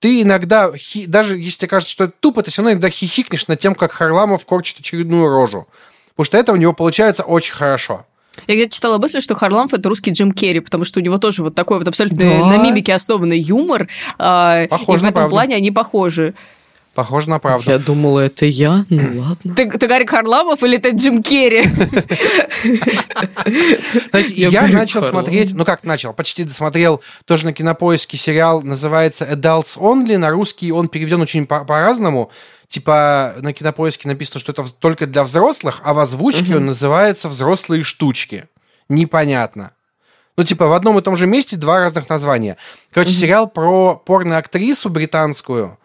[0.00, 0.72] ты иногда,
[1.06, 3.92] даже если тебе кажется, что это тупо, ты все равно иногда хихикнешь над тем, как
[3.92, 5.68] Харламов корчит очередную рожу.
[6.10, 8.06] Потому что это у него получается очень хорошо.
[8.46, 11.42] Я где-то читала мысль, что Харламов это русский Джим Керри, потому что у него тоже
[11.42, 12.46] вот такой вот абсолютно Да.
[12.46, 15.30] на мимике основанный юмор, а, Похоже и в этом правду.
[15.30, 16.34] плане они похожи.
[16.94, 17.70] Похоже на правду.
[17.70, 18.84] Я думала, это я.
[18.90, 19.54] Ну ладно.
[19.54, 21.64] Ты, ты Гарик Харламов или ты Джим Керри?
[24.34, 30.18] Я начал смотреть, ну как начал, почти досмотрел тоже на кинопоиске сериал, называется Adults Only,
[30.18, 32.30] на русский он переведен очень по- по-разному.
[32.70, 37.82] Типа на кинопоиске написано, что это только для взрослых, а в озвучке он называется «Взрослые
[37.82, 38.44] штучки».
[38.88, 39.72] Непонятно.
[40.36, 42.56] Ну, типа, в одном и том же месте два разных названия.
[42.92, 45.78] Короче, сериал про порноактрису британскую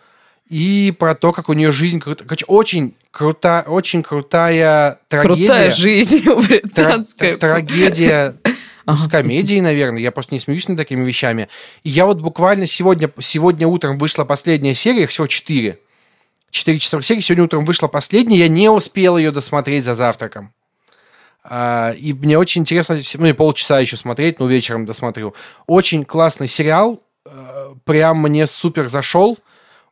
[0.47, 1.97] и про то, как у нее жизнь...
[1.99, 5.47] крут- Короче, очень, крута, очень крутая трагедия.
[5.47, 7.37] Крутая жизнь британская.
[7.37, 8.35] тра- Трагедия
[8.87, 10.01] с комедией, наверное.
[10.03, 11.49] Я просто не смеюсь над такими вещами.
[11.83, 15.79] И я вот буквально сегодня, сегодня утром вышла последняя серия, их всего четыре.
[16.55, 17.19] Четыре часовых серии.
[17.19, 18.37] Сегодня утром вышла последняя.
[18.37, 20.53] Я не успел ее досмотреть за завтраком.
[21.43, 25.35] А, и мне очень интересно, ну и полчаса еще смотреть, ну вечером досмотрю.
[25.67, 29.37] Очень классный сериал, э, прям мне супер зашел.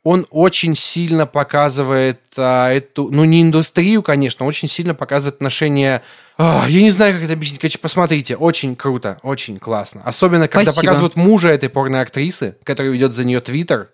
[0.05, 6.01] Он очень сильно показывает а, эту, ну не индустрию, конечно, очень сильно показывает отношение.
[6.37, 7.59] А, я не знаю, как это объяснить.
[7.59, 10.01] Короче, посмотрите, очень круто, очень классно.
[10.05, 10.93] Особенно, когда Спасибо.
[10.93, 13.89] показывают мужа этой порной актрисы, который ведет за нее твиттер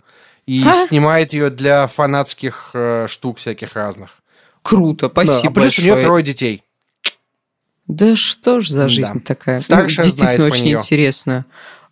[0.49, 0.73] и А?
[0.73, 4.15] снимает ее для фанатских э, штук всяких разных.
[4.63, 6.05] Круто, Да, спасибо а плюс у нее большое.
[6.05, 6.63] трое детей.
[7.87, 8.87] Да что ж за Да.
[8.87, 9.59] жизнь такая?
[9.59, 11.45] Старшая Ну, действительно знает очень интересно.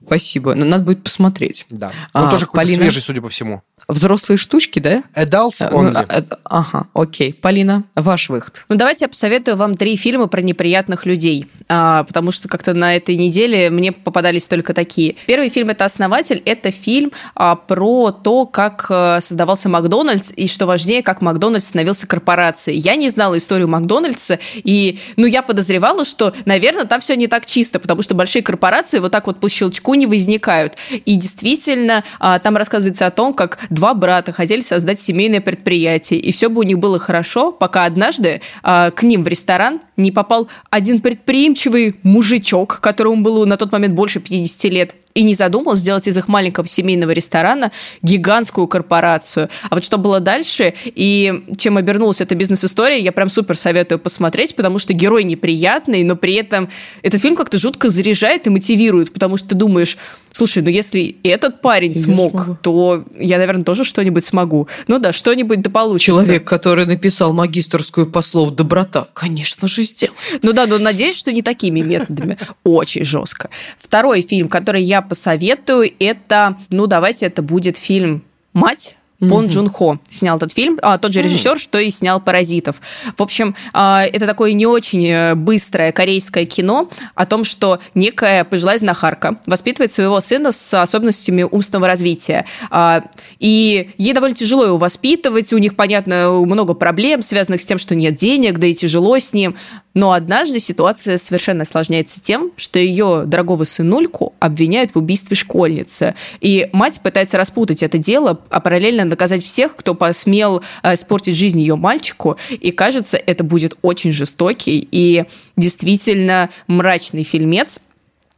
[0.06, 0.56] Спасибо.
[0.56, 1.66] Надо будет посмотреть.
[1.70, 1.92] Да.
[2.14, 2.84] А, Он тоже какой-то Полина?
[2.84, 3.62] свежий, судя по всему.
[3.88, 5.04] Взрослые штучки, да?
[5.16, 6.06] Adults Э, ну, only.
[6.10, 7.34] а, э, Ага, окей.
[7.34, 8.66] Полина, ваш выход.
[8.70, 12.96] Ну, давайте я посоветую вам три фильма про неприятных людей, а, потому что как-то на
[12.98, 15.16] этой неделе мне попадались только такие.
[15.26, 16.42] Первый фильм это «Основатель».
[16.46, 22.08] Это фильм а, про то, как а, создавался Макдональдс, и, что важнее, как Макдональдс становился
[22.08, 22.78] корпорацией.
[22.80, 27.46] Я не знала историю Макдональдса, и, ну, я подозревала, что, наверное, там все не так
[27.46, 30.78] чисто, потому что большие корпорации вот так вот по щелчку не возникают.
[31.06, 36.32] И действительно, а, там рассказывается о том, как два брата хотели создать семейное предприятие, и
[36.32, 40.48] все бы у них было хорошо, пока однажды а, к ним в ресторан не попал
[40.70, 46.08] один предприимчивый мужичок, которому было на тот момент больше 50 лет, и не задумал сделать
[46.08, 47.72] из их маленького семейного ресторана
[48.04, 49.50] гигантскую корпорацию.
[49.68, 54.56] А вот что было дальше и чем обернулась эта бизнес-история, я прям супер советую посмотреть,
[54.56, 56.70] потому что герой неприятный, но при этом
[57.02, 59.98] этот фильм как-то жутко заряжает и мотивирует, потому что ты думаешь,
[60.38, 62.58] слушай, ну если этот парень Я смог, смогу.
[62.62, 64.68] то я, наверное, тоже что-нибудь смогу.
[64.88, 66.12] Ну да, что-нибудь да получится.
[66.12, 70.16] Человек, который написал магистрскую по слову «доброта», конечно же, сделал.
[70.44, 72.38] Ну да, но надеюсь, что не такими методами.
[72.64, 73.50] Очень жестко.
[73.80, 78.24] Второй фильм, который я посоветую, это, ну давайте это будет фильм
[78.54, 79.30] «Мать», Mm-hmm.
[79.30, 81.60] Пон Джун Хо снял этот фильм, а, тот же режиссер, mm-hmm.
[81.60, 82.82] что и снял «Паразитов».
[83.18, 88.44] В общем, а, это такое не очень э, быстрое корейское кино о том, что некая
[88.44, 92.46] пожилая знахарка воспитывает своего сына с особенностями умственного развития.
[92.70, 93.02] А,
[93.40, 97.96] и ей довольно тяжело его воспитывать, у них, понятно, много проблем, связанных с тем, что
[97.96, 99.56] нет денег, да и тяжело с ним.
[99.98, 106.14] Но однажды ситуация совершенно осложняется тем, что ее дорогого сынульку обвиняют в убийстве школьницы.
[106.40, 111.60] И мать пытается распутать это дело, а параллельно наказать всех, кто посмел э, испортить жизнь
[111.60, 112.38] ее мальчику.
[112.50, 117.80] И кажется, это будет очень жестокий и действительно мрачный фильмец,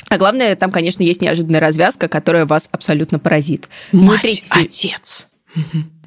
[0.09, 3.69] а главное, там, конечно, есть неожиданная развязка, которая вас абсолютно поразит.
[3.91, 5.28] Мать, ну, третий отец.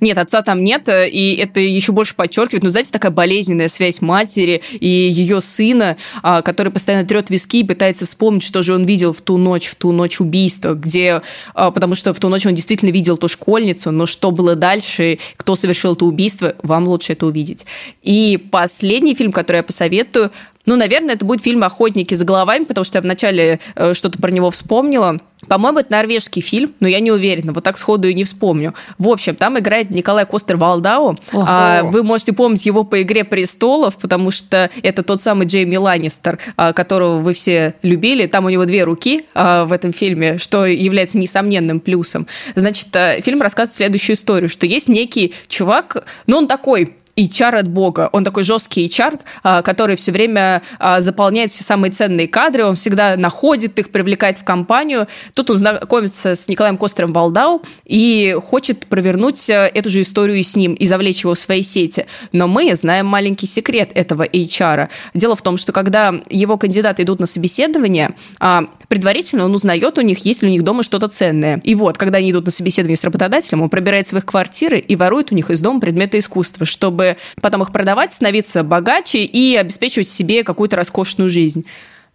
[0.02, 4.00] Нет, отца там нет, э, и это еще больше подчеркивает, ну, знаете, такая болезненная связь
[4.00, 8.84] матери и ее сына, а, который постоянно трет виски и пытается вспомнить, что же он
[8.84, 11.22] видел в ту ночь, в ту ночь убийства, где,
[11.54, 15.20] а, потому что в ту ночь он действительно видел ту школьницу, но что было дальше,
[15.36, 17.64] кто совершил это убийство, вам лучше это увидеть.
[18.02, 20.32] И последний фильм, который я посоветую,
[20.66, 24.30] ну, наверное, это будет фильм «Охотники за головами», потому что я вначале э, что-то про
[24.30, 25.18] него вспомнила.
[25.48, 28.74] По-моему, это норвежский фильм, но я не уверена, вот так сходу и не вспомню.
[28.98, 31.18] В общем, там играет Николай Костер Валдау.
[31.32, 36.38] А, вы можете помнить его по «Игре престолов», потому что это тот самый Джейми Ланнистер,
[36.56, 38.26] а, которого вы все любили.
[38.26, 42.26] Там у него две руки а, в этом фильме, что является несомненным плюсом.
[42.54, 47.68] Значит, э, фильм рассказывает следующую историю, что есть некий чувак, ну он такой HR от
[47.68, 48.08] Бога.
[48.12, 52.74] Он такой жесткий HR, а, который все время а, заполняет все самые ценные кадры, он
[52.74, 55.06] всегда находит их, привлекает в компанию.
[55.34, 60.56] Тут он знакомится с Николаем Костером Валдау и хочет провернуть э, эту же историю с
[60.56, 62.06] ним и завлечь его в свои сети.
[62.32, 64.88] Но мы знаем маленький секрет этого HR.
[65.14, 70.00] Дело в том, что когда его кандидаты идут на собеседование, а, предварительно он узнает у
[70.00, 71.60] них, есть ли у них дома что-то ценное.
[71.62, 74.96] И вот, когда они идут на собеседование с работодателем, он пробирается в их квартиры и
[74.96, 79.56] ворует у них из дома предметы искусства, чтобы чтобы потом их продавать, становиться богаче и
[79.56, 81.66] обеспечивать себе какую-то роскошную жизнь.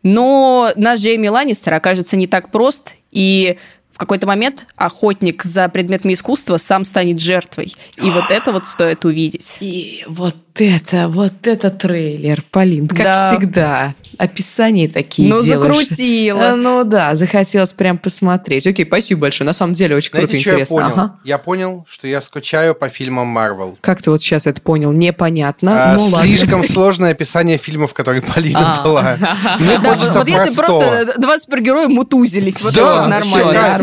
[0.03, 3.57] Но наш Джейми Ланнистер окажется не так прост, и
[3.97, 7.73] в какой-то момент охотник за предметами искусства сам станет жертвой.
[7.95, 9.57] И вот это вот стоит увидеть.
[9.59, 13.31] И вот это, вот это трейлер, Полин, как да.
[13.31, 13.95] всегда.
[14.17, 15.85] Описания такие Ну, делаешь.
[15.85, 16.41] закрутила.
[16.41, 18.65] Э, ну да, захотелось прям посмотреть.
[18.65, 19.45] Окей, спасибо большое.
[19.45, 20.75] На самом деле очень Знаете, круто, интересно.
[20.75, 20.93] Я понял?
[20.93, 21.19] Ага.
[21.23, 23.77] я понял, что я скучаю по фильмам Марвел.
[23.81, 24.91] Как ты вот сейчас это понял?
[24.91, 25.93] Непонятно.
[25.93, 26.73] А, ну, слишком ладно.
[26.73, 28.83] сложное описание фильмов, которые Полина а.
[28.83, 29.17] дала.
[29.59, 33.77] Мне хочется Вот если просто два супергероя мутузились, вот это нормально.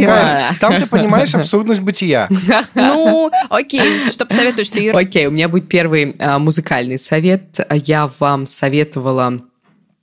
[0.61, 2.29] Там ты понимаешь абсурдность бытия.
[2.75, 4.11] Ну, окей.
[4.11, 4.99] Что посоветуешь ты, Ира?
[4.99, 7.59] Окей, у меня будет первый а, музыкальный совет.
[7.71, 9.41] Я вам советовала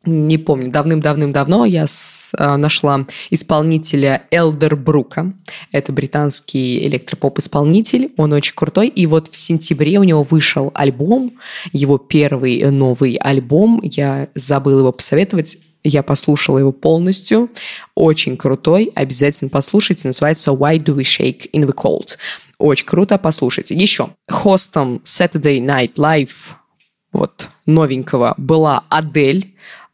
[0.04, 5.34] не помню, давным-давным-давно я с, а, нашла исполнителя Элдер Брука.
[5.72, 8.88] Это британский электропоп-исполнитель, он очень крутой.
[8.88, 11.34] И вот в сентябре у него вышел альбом,
[11.72, 13.80] его первый новый альбом.
[13.84, 15.60] Я забыла его посоветовать.
[15.84, 17.50] Я послушала его полностью.
[17.96, 18.92] Очень крутой.
[18.96, 20.08] Обязательно послушайте.
[20.08, 22.18] Называется «Why do we shake in the cold?»
[22.58, 23.18] Очень круто.
[23.18, 23.76] Послушайте.
[23.76, 24.10] Еще.
[24.28, 26.56] Хостом Saturday Night Live
[27.12, 29.54] вот новенького была Адель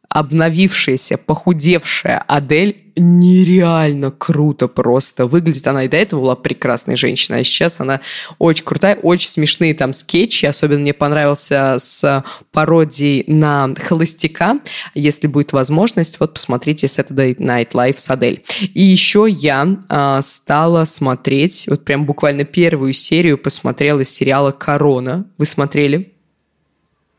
[0.10, 5.68] обновившаяся, похудевшая Адель нереально круто просто выглядит.
[5.68, 8.02] Она и до этого была прекрасной женщиной, а сейчас она
[8.40, 10.46] очень крутая, очень смешные там скетчи.
[10.46, 14.60] Особенно мне понравился с пародией на Холостяка.
[14.96, 18.44] Если будет возможность, вот посмотрите Saturday Night Live с Адель.
[18.74, 25.26] И еще я э, стала смотреть, вот прям буквально первую серию посмотрела из сериала «Корона».
[25.38, 26.14] Вы смотрели?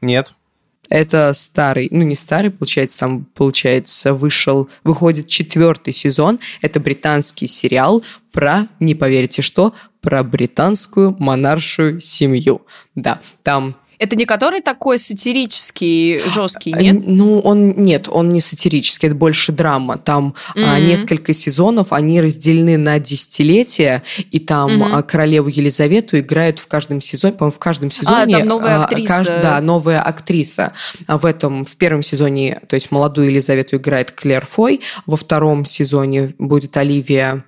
[0.00, 0.34] Нет.
[0.88, 6.38] Это старый, ну не старый, получается, там, получается, вышел, выходит четвертый сезон.
[6.62, 12.62] Это британский сериал про, не поверите что, про британскую монаршую семью.
[12.94, 17.02] Да, там это не который такой сатирический, жесткий, нет?
[17.04, 19.98] Ну, он нет, он не сатирический, это больше драма.
[19.98, 20.64] Там mm-hmm.
[20.64, 25.02] а, несколько сезонов, они разделены на десятилетия, и там mm-hmm.
[25.02, 28.36] королеву Елизавету играют в каждом сезоне, по-моему, в каждом сезоне.
[28.36, 29.08] А, там новая актриса.
[29.08, 30.72] Кажд, да, новая актриса.
[31.06, 35.64] А в этом, в первом сезоне, то есть молодую Елизавету играет Клэр Фой, во втором
[35.64, 37.44] сезоне будет Оливия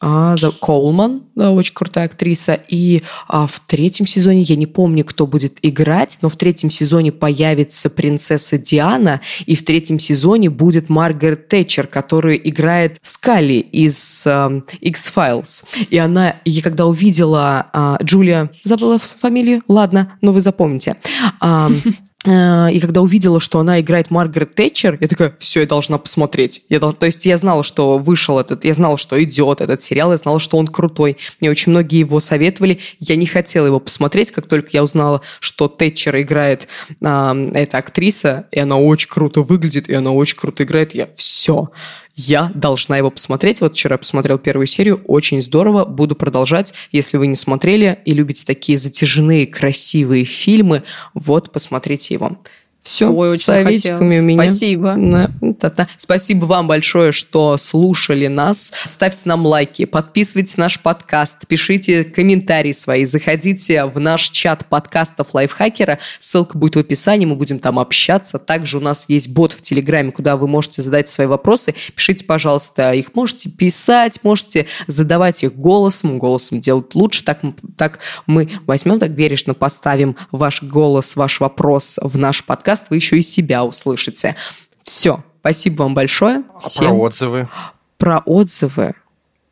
[0.00, 2.58] а, Коулман, очень крутая актриса.
[2.68, 7.10] И а, в третьем сезоне, я не помню, кто будет играть, но в третьем сезоне
[7.10, 14.62] появится принцесса Диана, и в третьем сезоне будет Маргарет Тэтчер, которая играет Скалли из а,
[14.80, 15.64] X-Files.
[15.90, 19.62] И она, я когда увидела а, Джулия, забыла фамилию?
[19.68, 20.96] Ладно, но вы запомните.
[22.26, 26.64] и когда увидела, что она играет Маргарет Тэтчер, я такая, все, я должна посмотреть.
[26.68, 26.80] Я.
[26.80, 30.40] То есть я знала, что вышел этот, я знала, что идет этот сериал, я знала,
[30.40, 31.16] что он крутой.
[31.40, 32.80] Мне очень многие его советовали.
[32.98, 36.66] Я не хотела его посмотреть, как только я узнала, что Тэтчер играет
[37.00, 40.94] э, эта актриса, и она очень круто выглядит, и она очень круто играет.
[40.94, 41.70] Я все,
[42.18, 43.60] я должна его посмотреть.
[43.60, 45.84] Вот вчера посмотрел первую серию, очень здорово.
[45.84, 46.74] Буду продолжать.
[46.90, 50.82] Если вы не смотрели и любите такие затяжные, красивые фильмы,
[51.14, 52.36] вот, посмотрите его.
[52.82, 54.44] Все, Ой, очень советиками у меня.
[54.44, 54.94] Спасибо.
[54.96, 55.88] Да, да, да.
[55.96, 58.72] Спасибо вам большое, что слушали нас.
[58.86, 65.34] Ставьте нам лайки, подписывайтесь на наш подкаст, пишите комментарии свои, заходите в наш чат подкастов
[65.34, 65.98] Лайфхакера.
[66.18, 68.38] Ссылка будет в описании, мы будем там общаться.
[68.38, 71.74] Также у нас есть бот в Телеграме, куда вы можете задать свои вопросы.
[71.94, 76.18] Пишите, пожалуйста, их можете писать, можете задавать их голосом.
[76.18, 77.22] Голосом делать лучше.
[77.24, 77.40] Так,
[77.76, 82.96] так мы возьмем, так бережно поставим ваш голос, ваш вопрос в наш подкаст подкаст вы
[82.96, 84.36] еще и себя услышите.
[84.82, 85.22] Все.
[85.40, 86.42] Спасибо вам большое.
[86.60, 86.86] Всем.
[86.86, 87.48] А про отзывы?
[87.96, 88.94] Про отзывы.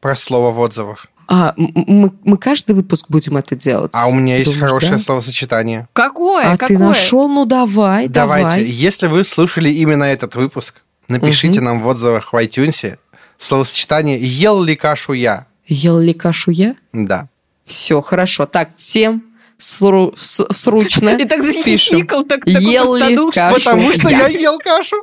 [0.01, 1.07] Про слово в отзывах.
[1.29, 3.91] А, мы, мы каждый выпуск будем это делать.
[3.95, 4.99] А у меня есть Думаешь, хорошее да?
[4.99, 5.89] словосочетание.
[5.93, 6.53] Какое?
[6.53, 6.77] А Какое?
[6.77, 7.29] ты нашел?
[7.29, 8.45] Ну давай, Давайте.
[8.45, 8.65] давай.
[8.65, 11.65] Если вы слушали именно этот выпуск, напишите угу.
[11.65, 12.97] нам в отзывах в iTunes
[13.39, 16.77] словосочетание «Ел ли кашу я?» Ел ли кашу я?
[16.93, 17.29] Да.
[17.65, 18.47] Все, хорошо.
[18.47, 19.25] Так, всем
[19.59, 23.55] сру, с, срочно И так захихикал, так, ел ли кашу?
[23.55, 24.97] Потому что я ел кашу.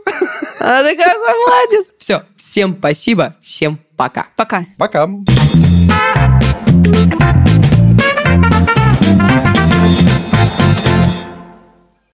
[0.59, 1.87] А ты какой молодец.
[1.97, 4.27] Все, всем спасибо, всем пока.
[4.35, 4.63] Пока.
[4.77, 5.09] Пока.